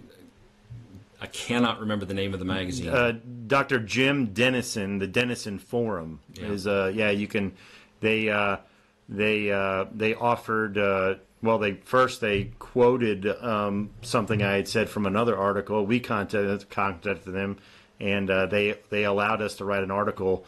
I 1.20 1.28
cannot 1.28 1.80
remember 1.80 2.06
the 2.06 2.13
name 2.13 2.34
of 2.34 2.39
the 2.39 2.46
magazine. 2.46 2.89
Uh, 2.89 3.13
Dr. 3.48 3.80
Jim 3.80 4.28
Denison, 4.28 5.00
the 5.00 5.08
Denison 5.08 5.58
Forum 5.58 6.20
yeah. 6.34 6.46
is. 6.46 6.68
Uh, 6.68 6.91
yeah, 6.94 7.10
you 7.10 7.28
can. 7.28 7.54
They 8.00 8.30
uh, 8.30 8.58
they 9.10 9.52
uh, 9.52 9.86
they 9.94 10.13
offered 10.13 10.78
uh, 10.78 11.15
well, 11.46 11.60
they 11.60 11.74
first 11.74 12.22
they 12.22 12.52
quoted 12.60 13.28
um, 13.28 13.92
something 14.02 14.42
I 14.42 14.56
had 14.56 14.68
said 14.68 14.90
from 14.90 15.06
another 15.06 15.38
article. 15.38 15.86
We 15.86 16.00
contacted 16.00 16.70
contacted 16.70 17.34
them, 17.34 17.58
and 18.00 18.30
uh, 18.30 18.48
they 18.48 18.78
they 18.90 19.04
allowed 19.04 19.42
us 19.42 19.56
to 19.58 19.66
write 19.66 19.84
an 19.84 19.92
article. 19.92 20.46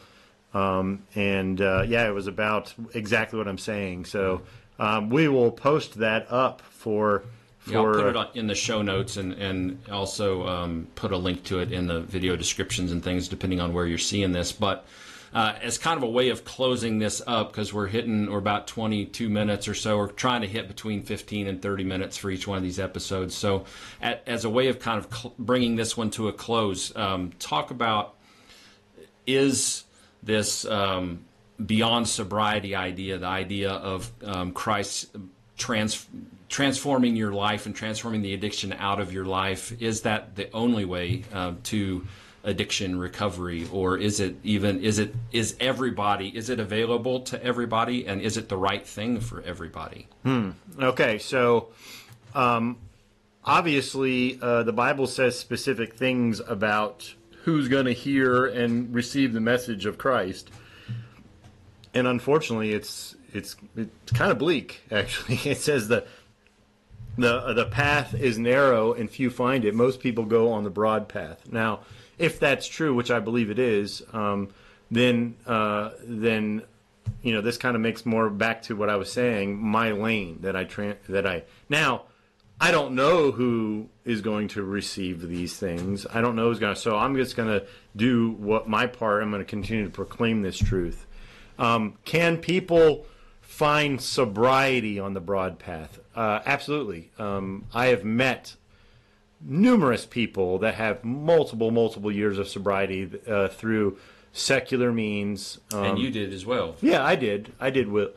Um, 0.54 1.04
and 1.14 1.60
uh, 1.60 1.84
yeah, 1.86 2.08
it 2.08 2.12
was 2.12 2.26
about 2.26 2.74
exactly 2.94 3.38
what 3.38 3.48
I'm 3.48 3.58
saying. 3.58 4.06
So 4.06 4.42
um, 4.78 5.10
we 5.10 5.28
will 5.28 5.52
post 5.52 5.98
that 5.98 6.30
up 6.30 6.60
for. 6.60 7.24
For, 7.58 7.72
yeah, 7.72 7.78
I'll 7.80 7.92
put 7.92 8.06
it 8.06 8.16
on, 8.16 8.28
in 8.34 8.46
the 8.46 8.54
show 8.54 8.82
notes 8.82 9.16
and, 9.16 9.32
and 9.34 9.78
also 9.90 10.46
um, 10.46 10.86
put 10.94 11.12
a 11.12 11.16
link 11.16 11.44
to 11.44 11.58
it 11.58 11.70
in 11.72 11.86
the 11.86 12.00
video 12.00 12.34
descriptions 12.36 12.92
and 12.92 13.02
things, 13.02 13.28
depending 13.28 13.60
on 13.60 13.74
where 13.74 13.84
you're 13.84 13.98
seeing 13.98 14.32
this. 14.32 14.52
But 14.52 14.86
uh, 15.34 15.54
as 15.62 15.78
kind 15.78 15.96
of 15.96 16.02
a 16.02 16.10
way 16.10 16.30
of 16.30 16.44
closing 16.44 16.98
this 16.98 17.20
up 17.26 17.52
because 17.52 17.72
we're 17.72 17.86
hitting 17.86 18.30
we're 18.30 18.38
about 18.38 18.66
22 18.66 19.28
minutes 19.28 19.68
or 19.68 19.74
so. 19.74 19.96
We're 19.96 20.08
trying 20.08 20.42
to 20.42 20.46
hit 20.46 20.68
between 20.68 21.02
15 21.02 21.46
and 21.46 21.60
30 21.60 21.84
minutes 21.84 22.16
for 22.16 22.30
each 22.30 22.46
one 22.46 22.56
of 22.56 22.64
these 22.64 22.78
episodes. 22.78 23.34
So, 23.34 23.64
at, 24.00 24.22
as 24.26 24.44
a 24.44 24.50
way 24.50 24.68
of 24.68 24.78
kind 24.78 24.98
of 24.98 25.12
cl- 25.14 25.34
bringing 25.38 25.76
this 25.76 25.96
one 25.96 26.10
to 26.10 26.28
a 26.28 26.32
close, 26.32 26.94
um, 26.96 27.32
talk 27.38 27.70
about 27.70 28.14
is 29.26 29.84
this 30.22 30.64
um, 30.64 31.24
beyond 31.64 32.08
sobriety 32.08 32.74
idea, 32.74 33.18
the 33.18 33.26
idea 33.26 33.70
of 33.70 34.10
um, 34.24 34.52
Christ 34.52 35.14
trans- 35.56 36.06
transforming 36.48 37.16
your 37.16 37.32
life 37.32 37.66
and 37.66 37.74
transforming 37.74 38.22
the 38.22 38.34
addiction 38.34 38.72
out 38.72 39.00
of 39.00 39.12
your 39.12 39.24
life, 39.24 39.80
is 39.80 40.02
that 40.02 40.36
the 40.36 40.50
only 40.52 40.84
way 40.84 41.24
uh, 41.32 41.52
to 41.64 42.06
addiction 42.44 42.98
recovery 42.98 43.68
or 43.72 43.98
is 43.98 44.20
it 44.20 44.36
even 44.42 44.80
is 44.82 44.98
it 44.98 45.14
is 45.32 45.56
everybody 45.60 46.28
is 46.28 46.48
it 46.48 46.60
available 46.60 47.20
to 47.20 47.42
everybody 47.44 48.06
and 48.06 48.20
is 48.20 48.36
it 48.36 48.48
the 48.48 48.56
right 48.56 48.86
thing 48.86 49.20
for 49.20 49.42
everybody? 49.42 50.06
Hmm. 50.22 50.50
okay 50.80 51.18
so 51.18 51.68
um, 52.34 52.78
obviously 53.44 54.38
uh, 54.40 54.62
the 54.62 54.72
bible 54.72 55.06
says 55.06 55.38
specific 55.38 55.94
things 55.94 56.40
about 56.40 57.14
who's 57.48 57.68
going 57.68 57.86
to 57.86 57.92
hear 57.92 58.44
and 58.44 58.94
receive 58.94 59.32
the 59.32 59.40
message 59.40 59.86
of 59.86 59.96
christ. 59.96 60.50
And 61.94 62.06
unfortunately 62.06 62.72
it's 62.72 63.16
it's 63.32 63.56
it's 63.74 64.12
kind 64.12 64.30
of 64.30 64.38
bleak 64.38 64.82
actually. 64.90 65.36
It 65.44 65.56
says 65.56 65.88
the 65.88 66.04
the 67.16 67.54
the 67.54 67.64
path 67.64 68.12
is 68.12 68.38
narrow 68.38 68.92
and 68.92 69.10
few 69.10 69.30
find 69.30 69.64
it. 69.64 69.74
Most 69.74 70.00
people 70.00 70.24
go 70.24 70.52
on 70.52 70.64
the 70.64 70.70
broad 70.70 71.08
path. 71.08 71.50
Now 71.50 71.80
if 72.18 72.40
that's 72.40 72.66
true, 72.66 72.94
which 72.94 73.10
I 73.10 73.20
believe 73.20 73.50
it 73.50 73.58
is, 73.58 74.02
um, 74.12 74.50
then 74.90 75.36
uh, 75.46 75.90
then 76.04 76.62
you 77.22 77.32
know 77.32 77.40
this 77.40 77.56
kind 77.56 77.74
of 77.76 77.82
makes 77.82 78.04
more 78.06 78.30
back 78.30 78.62
to 78.62 78.76
what 78.76 78.88
I 78.88 78.96
was 78.96 79.12
saying. 79.12 79.58
My 79.58 79.92
lane 79.92 80.38
that 80.42 80.56
I 80.56 80.64
tra- 80.64 80.96
that 81.08 81.26
I 81.26 81.44
now 81.68 82.02
I 82.60 82.70
don't 82.72 82.94
know 82.94 83.30
who 83.30 83.88
is 84.04 84.20
going 84.20 84.48
to 84.48 84.62
receive 84.62 85.26
these 85.26 85.56
things. 85.56 86.06
I 86.12 86.20
don't 86.20 86.34
know 86.34 86.48
who's 86.48 86.58
going 86.58 86.74
to. 86.74 86.80
So 86.80 86.96
I'm 86.96 87.14
just 87.14 87.36
going 87.36 87.48
to 87.48 87.66
do 87.94 88.32
what 88.32 88.68
my 88.68 88.86
part. 88.86 89.22
I'm 89.22 89.30
going 89.30 89.42
to 89.42 89.48
continue 89.48 89.84
to 89.84 89.90
proclaim 89.90 90.42
this 90.42 90.58
truth. 90.58 91.06
Um, 91.58 91.98
can 92.04 92.38
people 92.38 93.06
find 93.40 94.00
sobriety 94.00 94.98
on 94.98 95.14
the 95.14 95.20
broad 95.20 95.58
path? 95.58 96.00
Uh, 96.14 96.40
absolutely. 96.46 97.10
Um, 97.18 97.66
I 97.72 97.86
have 97.86 98.04
met 98.04 98.56
numerous 99.40 100.06
people 100.06 100.58
that 100.58 100.74
have 100.74 101.04
multiple, 101.04 101.70
multiple 101.70 102.10
years 102.10 102.38
of 102.38 102.48
sobriety 102.48 103.10
uh, 103.26 103.48
through 103.48 103.98
secular 104.32 104.92
means. 104.92 105.58
Um, 105.72 105.84
and 105.84 105.98
you 105.98 106.10
did 106.10 106.32
as 106.32 106.44
well. 106.44 106.76
Yeah, 106.80 107.04
I 107.04 107.16
did. 107.16 107.52
I 107.60 107.70
did. 107.70 107.88
With, 107.88 108.10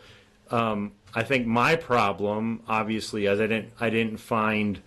um, 0.50 0.94
I 1.14 1.24
think 1.24 1.48
my 1.48 1.76
problem, 1.76 2.62
obviously, 2.68 3.28
as 3.28 3.40
I 3.40 3.48
didn't, 3.48 3.72
I 3.80 3.90
didn't 3.90 4.18
find 4.18 4.82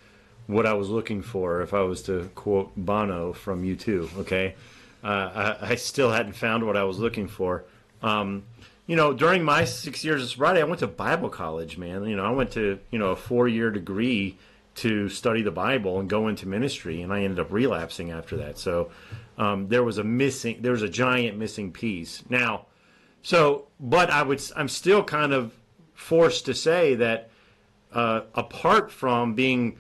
what 0.47 0.67
I 0.67 0.75
was 0.75 0.89
looking 0.89 1.23
for. 1.23 1.63
If 1.63 1.73
I 1.73 1.81
was 1.83 2.03
to 2.03 2.31
quote 2.35 2.73
Bono 2.77 3.33
from 3.33 3.63
U2, 3.63 4.19
okay, 4.19 4.55
uh, 5.03 5.57
I, 5.61 5.71
I, 5.71 5.75
still 5.75 6.11
hadn't 6.11 6.35
found 6.35 6.67
what 6.67 6.77
I 6.77 6.85
was 6.85 6.99
looking 6.99 7.29
for. 7.29 7.65
Um, 8.03 8.45
you 8.87 8.97
know, 8.97 9.15
during 9.15 9.43
my 9.43 9.65
six 9.65 10.05
years 10.05 10.23
of 10.23 10.29
sobriety, 10.29 10.61
I 10.61 10.65
went 10.65 10.81
to 10.81 10.87
Bible 10.87 11.31
college, 11.31 11.79
man. 11.79 12.05
You 12.05 12.17
know, 12.17 12.25
I 12.25 12.31
went 12.31 12.53
to 12.53 12.79
you 12.91 12.99
know 12.99 13.11
a 13.11 13.17
four 13.17 13.49
year 13.49 13.71
degree 13.71 14.37
to 14.77 15.09
study 15.09 15.43
the 15.43 15.51
Bible 15.51 16.01
and 16.01 16.09
go 16.09 16.29
into 16.29 16.49
ministry, 16.49 17.03
and 17.03 17.13
I 17.13 17.23
ended 17.23 17.39
up 17.39 17.53
relapsing 17.53 18.11
after 18.11 18.37
that. 18.39 18.59
So 18.59 18.91
um, 19.39 19.69
there 19.69 19.85
was 19.85 19.99
a 19.99 20.05
missing, 20.05 20.59
there 20.61 20.73
was 20.73 20.83
a 20.83 20.89
giant 20.89 21.39
missing 21.39 21.73
piece. 21.73 22.23
Now, 22.29 22.67
so 23.23 23.69
but 23.79 24.11
I 24.11 24.23
would, 24.23 24.43
I'm 24.57 24.69
still 24.69 25.03
kind 25.03 25.33
of 25.33 25.53
forced 25.95 26.47
to 26.47 26.55
say 26.55 26.95
that 26.97 27.31
uh, 27.93 28.23
apart 28.35 28.91
from 28.91 29.35
being 29.35 29.79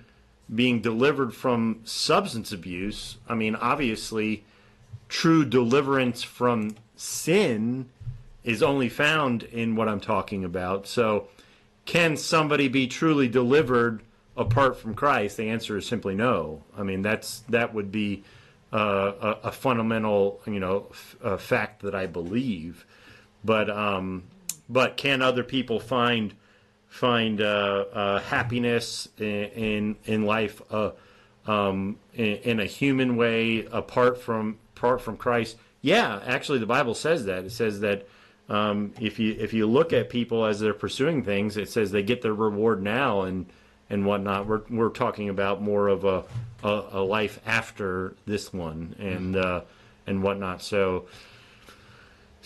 being 0.55 0.81
delivered 0.81 1.35
from 1.35 1.81
substance 1.85 2.53
abuse, 2.53 3.17
I 3.29 3.35
mean, 3.35 3.57
obviously, 3.57 4.45
true 5.09 5.45
deliverance 5.45 6.23
from 6.23 6.77
sin 6.97 7.89
is 8.45 8.63
only 8.63 8.91
found 8.91 9.43
in 9.45 9.75
what 9.75 9.89
I'm 9.89 10.01
talking 10.01 10.45
about. 10.45 10.87
So, 10.87 11.29
can 11.87 12.17
somebody 12.17 12.69
be 12.69 12.87
truly 12.87 13.27
delivered? 13.27 14.03
Apart 14.37 14.77
from 14.79 14.95
Christ? 14.95 15.37
The 15.37 15.49
answer 15.49 15.77
is 15.77 15.87
simply 15.87 16.15
no. 16.15 16.63
I 16.77 16.83
mean, 16.83 17.03
that's 17.03 17.41
that 17.49 17.75
would 17.75 17.91
be 17.93 18.25
uh, 18.73 19.37
a, 19.45 19.49
a, 19.49 19.53
fundamental, 19.53 20.41
you 20.47 20.59
know, 20.59 20.89
f- 20.91 21.41
fact 21.41 21.83
that 21.83 21.95
I 21.95 22.07
believe. 22.07 22.85
But 23.45 23.71
um, 23.71 24.25
but 24.69 24.97
can 24.97 25.23
other 25.23 25.45
people 25.45 25.79
find 25.79 26.35
find 26.89 27.41
uh, 27.41 27.85
uh, 27.93 28.21
happiness 28.21 29.09
in, 29.19 29.27
in, 29.27 29.97
in 30.05 30.27
life 30.27 30.63
uh, 30.71 30.91
um, 31.47 31.99
in, 32.15 32.37
in, 32.37 32.61
a 32.61 32.65
human 32.65 33.17
way 33.17 33.67
apart 33.71 34.21
from 34.21 34.59
apart 34.77 35.01
from 35.03 35.17
Christ? 35.17 35.57
Yeah, 35.81 36.21
actually, 36.25 36.59
the 36.59 36.67
Bible 36.67 36.95
says 36.95 37.27
that. 37.27 37.45
It 37.45 37.53
says 37.53 37.81
that. 37.81 38.09
Um, 38.47 38.93
if 39.01 39.19
you 39.19 39.35
if 39.39 39.55
you 39.55 39.67
look 39.67 39.95
at 39.95 40.11
people 40.11 40.45
as 40.45 40.61
they're 40.61 40.75
pursuing 40.75 41.23
things, 41.23 41.57
it 41.57 41.71
says 41.71 41.93
they 41.93 42.03
get 42.03 42.21
their 42.21 42.35
reward 42.35 42.83
now, 42.83 43.23
and 43.23 43.47
and 43.91 44.07
whatnot. 44.07 44.47
We're 44.47 44.63
we're 44.71 44.89
talking 44.91 45.29
about 45.29 45.63
more 45.63 45.89
of 45.89 46.05
a 46.05 46.25
a, 46.63 46.85
a 46.93 47.03
life 47.03 47.41
after 47.47 48.15
this 48.27 48.53
one 48.53 48.97
and 48.99 49.37
uh, 49.37 49.63
and 50.07 50.23
whatnot. 50.23 50.63
So. 50.63 51.07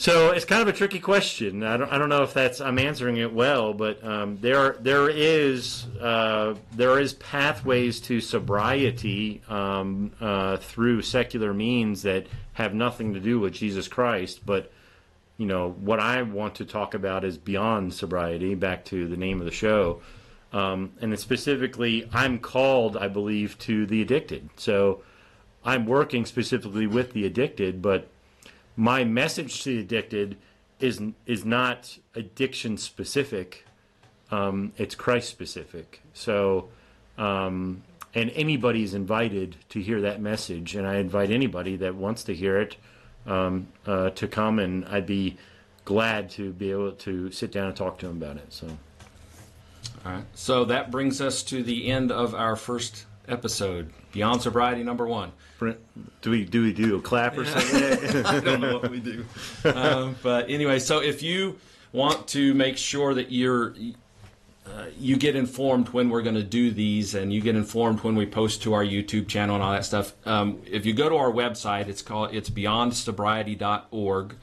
So 0.01 0.31
it's 0.31 0.45
kind 0.45 0.63
of 0.63 0.69
a 0.69 0.73
tricky 0.73 1.01
question. 1.01 1.65
I 1.65 1.77
don't, 1.77 1.91
I 1.91 1.99
don't 1.99 2.09
know 2.09 2.23
if 2.23 2.33
that's 2.33 2.61
I'm 2.61 2.79
answering 2.79 3.17
it 3.17 3.33
well, 3.33 3.75
but 3.75 4.05
um, 4.05 4.39
there 4.41 4.77
there 4.79 5.11
is 5.11 5.87
uh, 6.01 6.55
there 6.71 7.01
is 7.01 7.15
pathways 7.15 7.99
to 8.03 8.21
sobriety 8.21 9.43
um, 9.49 10.13
uh, 10.21 10.59
through 10.59 11.03
secular 11.03 11.53
means 11.53 12.03
that 12.03 12.29
have 12.53 12.75
nothing 12.75 13.15
to 13.15 13.19
do 13.19 13.41
with 13.41 13.55
Jesus 13.55 13.89
Christ. 13.89 14.47
But 14.47 14.71
you 15.37 15.47
know 15.47 15.71
what 15.71 15.99
I 15.99 16.23
want 16.23 16.55
to 16.57 16.65
talk 16.65 16.95
about 16.95 17.25
is 17.25 17.37
beyond 17.37 17.93
sobriety. 17.93 18.55
Back 18.55 18.85
to 18.87 19.09
the 19.09 19.17
name 19.17 19.41
of 19.41 19.47
the 19.47 19.53
show. 19.53 20.01
Um, 20.53 20.93
and 21.01 21.19
specifically, 21.19 22.09
I'm 22.13 22.39
called, 22.39 22.97
I 22.97 23.09
believe, 23.09 23.59
to 23.61 23.87
the 23.87 24.01
addicted. 24.01 24.49
So 24.57 25.03
I'm 25.65 25.87
working 25.87 26.25
specifically 26.25 26.87
with 26.87 27.13
the 27.13 27.27
addicted, 27.27 27.83
but 27.83 28.09
my 28.77 29.05
message 29.05 29.63
to 29.65 29.77
the 29.77 29.81
addicted 29.81 30.37
is 30.81 31.01
is 31.27 31.45
not 31.45 31.99
addiction 32.15 32.77
specific. 32.77 33.67
Um, 34.31 34.73
it's 34.77 34.95
Christ 34.95 35.29
specific. 35.29 36.03
So, 36.13 36.69
um, 37.17 37.83
and 38.15 38.31
is 38.31 38.95
invited 38.95 39.57
to 39.71 39.81
hear 39.81 40.01
that 40.03 40.21
message. 40.21 40.75
And 40.75 40.87
I 40.87 40.97
invite 40.97 41.31
anybody 41.31 41.77
that 41.77 41.95
wants 41.95 42.25
to 42.25 42.35
hear 42.35 42.61
it 42.61 42.77
um, 43.27 43.69
uh, 43.87 44.11
to 44.11 44.29
come, 44.29 44.59
and 44.59 44.85
I'd 44.87 45.07
be 45.07 45.37
glad 45.85 46.31
to 46.31 46.53
be 46.53 46.71
able 46.71 46.93
to 46.93 47.31
sit 47.31 47.51
down 47.51 47.69
and 47.69 47.77
talk 47.77 47.99
to 47.99 48.07
them 48.07 48.19
about 48.19 48.37
it. 48.37 48.53
So, 48.53 48.69
All 50.05 50.13
right. 50.13 50.25
So 50.35 50.65
that 50.67 50.91
brings 50.91 51.21
us 51.21 51.43
to 51.45 51.63
the 51.63 51.91
end 51.91 52.13
of 52.13 52.35
our 52.35 52.57
first 52.57 53.07
episode, 53.27 53.93
Beyond 54.13 54.43
Sobriety 54.43 54.83
number 54.83 55.07
one. 55.07 55.33
Brent, 55.59 55.79
do 56.23 56.31
we 56.31 56.45
do 56.45 56.63
we 56.63 56.73
do 56.73 56.97
a 56.97 57.01
clap 57.01 57.37
or 57.37 57.45
something? 57.45 58.25
I 58.27 58.41
don't 58.41 58.61
know 58.61 58.79
what 58.79 58.91
we 58.91 59.01
do. 59.01 59.25
Um, 59.65 60.17
but 60.23 60.49
anyway, 60.49 60.79
so 60.79 61.03
if 61.03 61.23
you 61.23 61.59
want 61.93 62.29
to 62.29 62.55
make 62.55 62.77
sure 62.77 63.15
that 63.15 63.33
you're 63.33 63.75
uh, 64.67 64.87
you 64.99 65.17
get 65.17 65.35
informed 65.35 65.89
when 65.91 66.11
we're 66.11 66.23
going 66.23 66.35
to 66.35 66.43
do 66.43 66.71
these, 66.71 67.15
and 67.15 67.33
you 67.33 67.41
get 67.41 67.57
informed 67.57 68.01
when 68.01 68.15
we 68.15 68.27
post 68.27 68.63
to 68.63 68.75
our 68.75 68.85
YouTube 68.85 69.27
channel 69.27 69.55
and 69.55 69.65
all 69.65 69.73
that 69.73 69.85
stuff. 69.85 70.13
Um, 70.27 70.61
if 70.67 70.85
you 70.85 70.93
go 70.93 71.09
to 71.09 71.17
our 71.17 71.31
website, 71.31 71.89
it's 71.89 72.03
called 72.03 72.35
it's 72.35 72.51
beyondsobriety.org. 72.51 74.35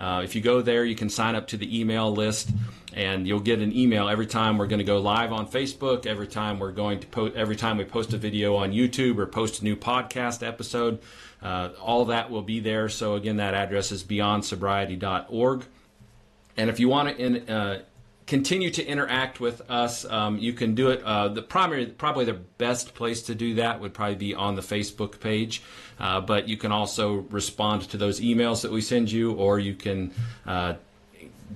Uh, 0.00 0.22
if 0.24 0.34
you 0.34 0.40
go 0.40 0.62
there, 0.62 0.84
you 0.84 0.94
can 0.94 1.10
sign 1.10 1.34
up 1.34 1.46
to 1.48 1.56
the 1.56 1.78
email 1.78 2.10
list, 2.10 2.50
and 2.94 3.28
you'll 3.28 3.38
get 3.38 3.60
an 3.60 3.76
email 3.76 4.08
every 4.08 4.26
time 4.26 4.56
we're 4.56 4.66
going 4.66 4.78
to 4.78 4.84
go 4.84 4.98
live 4.98 5.32
on 5.32 5.46
Facebook. 5.46 6.06
Every 6.06 6.26
time 6.26 6.58
we're 6.58 6.72
going 6.72 7.00
to 7.00 7.06
post, 7.06 7.36
every 7.36 7.56
time 7.56 7.76
we 7.76 7.84
post 7.84 8.12
a 8.14 8.16
video 8.16 8.56
on 8.56 8.72
YouTube 8.72 9.18
or 9.18 9.26
post 9.26 9.60
a 9.60 9.64
new 9.64 9.76
podcast 9.76 10.46
episode, 10.46 11.00
uh, 11.42 11.70
all 11.80 12.06
that 12.06 12.30
will 12.30 12.42
be 12.42 12.60
there. 12.60 12.88
So 12.88 13.14
again, 13.14 13.36
that 13.36 13.54
address 13.54 13.92
is 13.92 14.02
beyondsobriety.org. 14.02 15.64
And 16.56 16.70
if 16.70 16.80
you 16.80 16.88
want 16.88 17.08
to 17.10 17.22
in, 17.22 17.48
uh, 17.48 17.82
continue 18.30 18.70
to 18.70 18.86
interact 18.86 19.40
with 19.40 19.60
us, 19.68 20.04
um, 20.04 20.38
you 20.38 20.52
can 20.52 20.76
do 20.76 20.90
it. 20.90 21.02
Uh, 21.02 21.26
the 21.26 21.42
primary, 21.42 21.86
probably 21.86 22.24
the 22.24 22.32
best 22.58 22.94
place 22.94 23.22
to 23.22 23.34
do 23.34 23.54
that 23.54 23.80
would 23.80 23.92
probably 23.92 24.14
be 24.14 24.36
on 24.36 24.54
the 24.54 24.62
Facebook 24.62 25.18
page. 25.18 25.60
Uh, 25.98 26.20
but 26.20 26.48
you 26.48 26.56
can 26.56 26.70
also 26.70 27.26
respond 27.30 27.82
to 27.82 27.96
those 27.96 28.20
emails 28.20 28.62
that 28.62 28.70
we 28.70 28.80
send 28.80 29.10
you, 29.10 29.32
or 29.32 29.58
you 29.58 29.74
can 29.74 30.12
uh, 30.46 30.74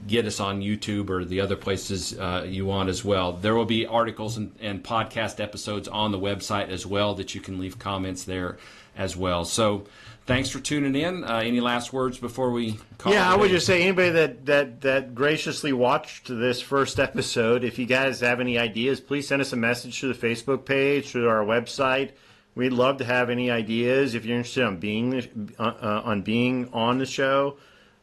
get 0.09 0.27
us 0.27 0.41
on 0.41 0.63
YouTube 0.63 1.11
or 1.11 1.25
the 1.25 1.41
other 1.41 1.55
places 1.55 2.19
uh, 2.19 2.45
you 2.45 2.67
want 2.67 2.89
as 2.89 3.05
well. 3.05 3.33
There 3.33 3.55
will 3.55 3.65
be 3.65 3.87
articles 3.87 4.37
and, 4.37 4.53
and 4.61 4.83
podcast 4.83 5.39
episodes 5.39 5.87
on 5.87 6.11
the 6.11 6.19
website 6.19 6.71
as 6.71 6.85
well 6.85 7.15
that 7.15 7.37
you 7.37 7.41
can 7.41 7.61
leave 7.61 7.79
comments 7.79 8.25
there 8.25 8.59
as 8.97 9.17
well. 9.17 9.45
So. 9.45 9.87
Thanks 10.27 10.49
for 10.49 10.59
tuning 10.59 10.95
in. 10.95 11.23
Uh, 11.23 11.43
any 11.45 11.61
last 11.61 11.93
words 11.93 12.17
before 12.17 12.51
we 12.51 12.79
call 12.97 13.13
yeah, 13.13 13.31
I 13.31 13.37
would 13.37 13.51
just 13.51 13.67
say 13.67 13.83
anybody 13.83 14.09
that, 14.09 14.47
that 14.47 14.81
that 14.81 15.15
graciously 15.15 15.75
watched 15.75 16.29
this 16.29 16.63
first 16.63 16.99
episode, 16.99 17.63
if 17.63 17.79
you 17.79 17.85
guys 17.85 18.21
have 18.21 18.41
any 18.41 18.59
ideas, 18.59 19.03
please 19.03 19.29
send 19.29 19.43
us 19.43 19.53
a 19.53 19.57
message 19.57 20.01
to 20.01 20.11
the 20.11 20.15
Facebook 20.15 20.65
page, 20.65 21.13
to 21.13 21.29
our 21.29 21.45
website. 21.45 22.13
We'd 22.55 22.73
love 22.73 22.97
to 22.99 23.05
have 23.05 23.29
any 23.29 23.51
ideas. 23.51 24.15
If 24.15 24.25
you're 24.25 24.39
interested 24.39 24.65
on 24.65 24.79
being 24.79 25.53
uh, 25.59 25.63
uh, 25.63 26.03
on 26.07 26.23
being 26.23 26.71
on 26.73 26.97
the 26.97 27.07
show, 27.07 27.59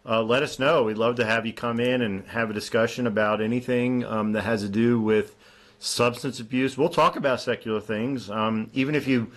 uh, 0.06 0.22
let 0.22 0.44
us 0.44 0.60
know. 0.60 0.84
We'd 0.84 1.00
love 1.00 1.16
to 1.16 1.26
have 1.26 1.48
you 1.48 1.54
come 1.54 1.80
in 1.80 2.04
and 2.04 2.28
have 2.28 2.52
a 2.52 2.54
discussion 2.54 3.08
about 3.08 3.42
anything 3.42 4.06
um, 4.06 4.34
that 4.34 4.44
has 4.44 4.62
to 4.62 4.70
do 4.70 5.02
with 5.02 5.36
substance 5.80 6.40
abuse. 6.40 6.78
We'll 6.78 6.90
talk 6.90 7.16
about 7.16 7.42
secular 7.42 7.82
things, 7.82 8.30
um, 8.30 8.70
even 8.74 8.94
if 8.94 9.08
you 9.08 9.32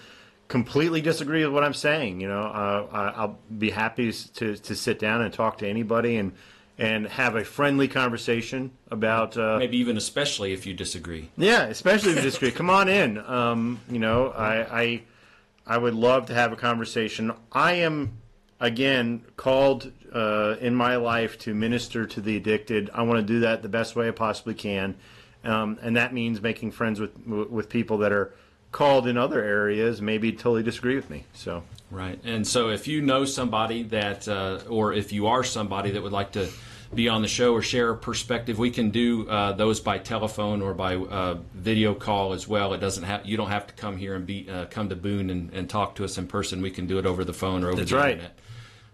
completely 0.48 1.00
disagree 1.00 1.44
with 1.44 1.54
what 1.54 1.64
I'm 1.64 1.74
saying. 1.74 2.20
You 2.20 2.28
know, 2.28 2.42
uh, 2.42 2.86
I- 2.92 3.20
I'll 3.20 3.38
be 3.58 3.70
happy 3.70 4.12
to 4.12 4.56
to 4.56 4.74
sit 4.76 4.98
down 4.98 5.22
and 5.22 5.32
talk 5.32 5.58
to 5.58 5.68
anybody 5.68 6.16
and 6.16 6.32
and 6.76 7.06
have 7.06 7.36
a 7.36 7.44
friendly 7.44 7.86
conversation 7.88 8.72
about. 8.90 9.36
Uh, 9.36 9.58
maybe 9.58 9.76
even 9.78 9.96
especially 9.96 10.52
if 10.52 10.66
you 10.66 10.74
disagree. 10.74 11.30
yeah, 11.36 11.64
especially 11.66 12.10
if 12.10 12.16
you 12.16 12.22
disagree. 12.22 12.50
Come 12.50 12.68
on 12.70 12.88
in. 12.88 13.18
Um, 13.18 13.80
you 13.90 13.98
know, 14.00 14.28
I, 14.30 14.82
I 14.82 15.02
I 15.66 15.78
would 15.78 15.94
love 15.94 16.26
to 16.26 16.34
have 16.34 16.52
a 16.52 16.56
conversation. 16.56 17.32
I 17.52 17.74
am 17.74 18.18
again 18.60 19.24
called 19.36 19.92
uh, 20.12 20.56
in 20.60 20.74
my 20.74 20.96
life 20.96 21.38
to 21.40 21.54
minister 21.54 22.06
to 22.06 22.20
the 22.20 22.36
addicted. 22.36 22.90
I 22.94 23.02
want 23.02 23.18
to 23.20 23.24
do 23.34 23.40
that 23.40 23.62
the 23.62 23.68
best 23.68 23.94
way 23.96 24.08
I 24.08 24.10
possibly 24.12 24.54
can, 24.54 24.94
um, 25.44 25.78
and 25.82 25.96
that 25.96 26.12
means 26.12 26.40
making 26.42 26.72
friends 26.72 27.00
with 27.00 27.16
with 27.26 27.68
people 27.68 27.98
that 27.98 28.12
are 28.12 28.34
called 28.74 29.06
in 29.06 29.16
other 29.16 29.40
areas, 29.40 30.02
maybe 30.02 30.32
totally 30.32 30.64
disagree 30.64 30.96
with 30.96 31.08
me. 31.08 31.24
So. 31.32 31.62
Right. 31.92 32.18
And 32.24 32.44
so 32.44 32.70
if 32.70 32.88
you 32.88 33.00
know 33.02 33.24
somebody 33.24 33.84
that, 33.84 34.26
uh, 34.26 34.58
or 34.68 34.92
if 34.92 35.12
you 35.12 35.28
are 35.28 35.44
somebody 35.44 35.92
that 35.92 36.02
would 36.02 36.12
like 36.12 36.32
to 36.32 36.48
be 36.92 37.08
on 37.08 37.22
the 37.22 37.28
show 37.28 37.54
or 37.54 37.62
share 37.62 37.90
a 37.90 37.96
perspective, 37.96 38.58
we 38.58 38.72
can 38.72 38.90
do 38.90 39.28
uh, 39.28 39.52
those 39.52 39.78
by 39.78 39.98
telephone 39.98 40.60
or 40.60 40.74
by 40.74 40.96
uh, 40.96 41.38
video 41.54 41.94
call 41.94 42.32
as 42.32 42.48
well. 42.48 42.74
It 42.74 42.78
doesn't 42.78 43.04
have 43.04 43.24
you 43.24 43.36
don't 43.36 43.50
have 43.50 43.68
to 43.68 43.74
come 43.74 43.96
here 43.96 44.16
and 44.16 44.26
be 44.26 44.50
uh, 44.50 44.64
come 44.66 44.88
to 44.88 44.96
Boone 44.96 45.30
and, 45.30 45.52
and 45.52 45.70
talk 45.70 45.94
to 45.96 46.04
us 46.04 46.18
in 46.18 46.26
person. 46.26 46.60
We 46.60 46.72
can 46.72 46.88
do 46.88 46.98
it 46.98 47.06
over 47.06 47.24
the 47.24 47.32
phone 47.32 47.62
or 47.62 47.68
over 47.68 47.76
That's 47.76 47.90
the 47.92 47.96
right. 47.96 48.12
internet. 48.12 48.38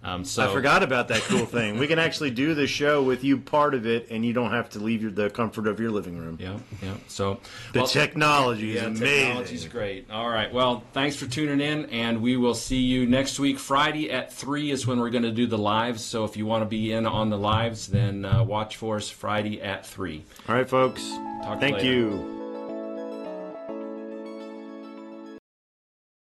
Um, 0.03 0.25
so 0.25 0.49
I 0.49 0.53
forgot 0.53 0.83
about 0.83 1.09
that 1.09 1.21
cool 1.23 1.45
thing. 1.45 1.79
We 1.79 1.87
can 1.87 1.99
actually 1.99 2.31
do 2.31 2.55
the 2.55 2.67
show 2.67 3.03
with 3.03 3.23
you 3.23 3.37
part 3.37 3.75
of 3.75 3.87
it, 3.87 4.11
and 4.11 4.25
you 4.25 4.33
don't 4.33 4.51
have 4.51 4.71
to 4.71 4.79
leave 4.79 5.03
your, 5.03 5.11
the 5.11 5.29
comfort 5.29 5.67
of 5.67 5.79
your 5.79 5.91
living 5.91 6.17
room. 6.17 6.39
Yeah, 6.41 6.59
yeah. 6.83 6.95
So 7.07 7.41
The 7.75 7.81
well, 7.81 7.89
technology 7.89 8.71
is 8.77 8.83
yeah, 8.83 8.89
amazing. 8.89 9.07
technology's 9.07 9.69
great. 9.69 10.11
All 10.11 10.29
right. 10.29 10.51
Well, 10.53 10.85
thanks 10.95 11.17
for 11.17 11.27
tuning 11.27 11.61
in, 11.61 11.85
and 11.91 12.23
we 12.23 12.39
will 12.39 12.55
see 12.55 12.81
you 12.81 13.07
next 13.07 13.39
week. 13.39 13.59
Friday 13.59 14.11
at 14.11 14.33
three 14.33 14.71
is 14.71 14.87
when 14.87 14.99
we're 15.01 15.11
going 15.11 15.25
to 15.25 15.33
do 15.33 15.47
the 15.47 15.59
lives. 15.59 16.03
So 16.03 16.25
if 16.25 16.35
you 16.35 16.47
want 16.47 16.63
to 16.63 16.67
be 16.69 16.93
in 16.93 17.07
on 17.07 17.29
the 17.29 17.39
lives, 17.39 17.87
then 17.89 18.25
uh, 18.25 18.43
watch 18.43 18.77
for 18.77 18.97
us 18.97 19.11
Friday 19.11 19.61
at 19.61 19.85
three. 19.85 20.25
All 20.49 20.55
right, 20.55 20.69
folks. 20.69 21.07
Talk 21.43 21.61
Thank 21.61 21.77
later. 21.77 21.87
you. 21.87 22.40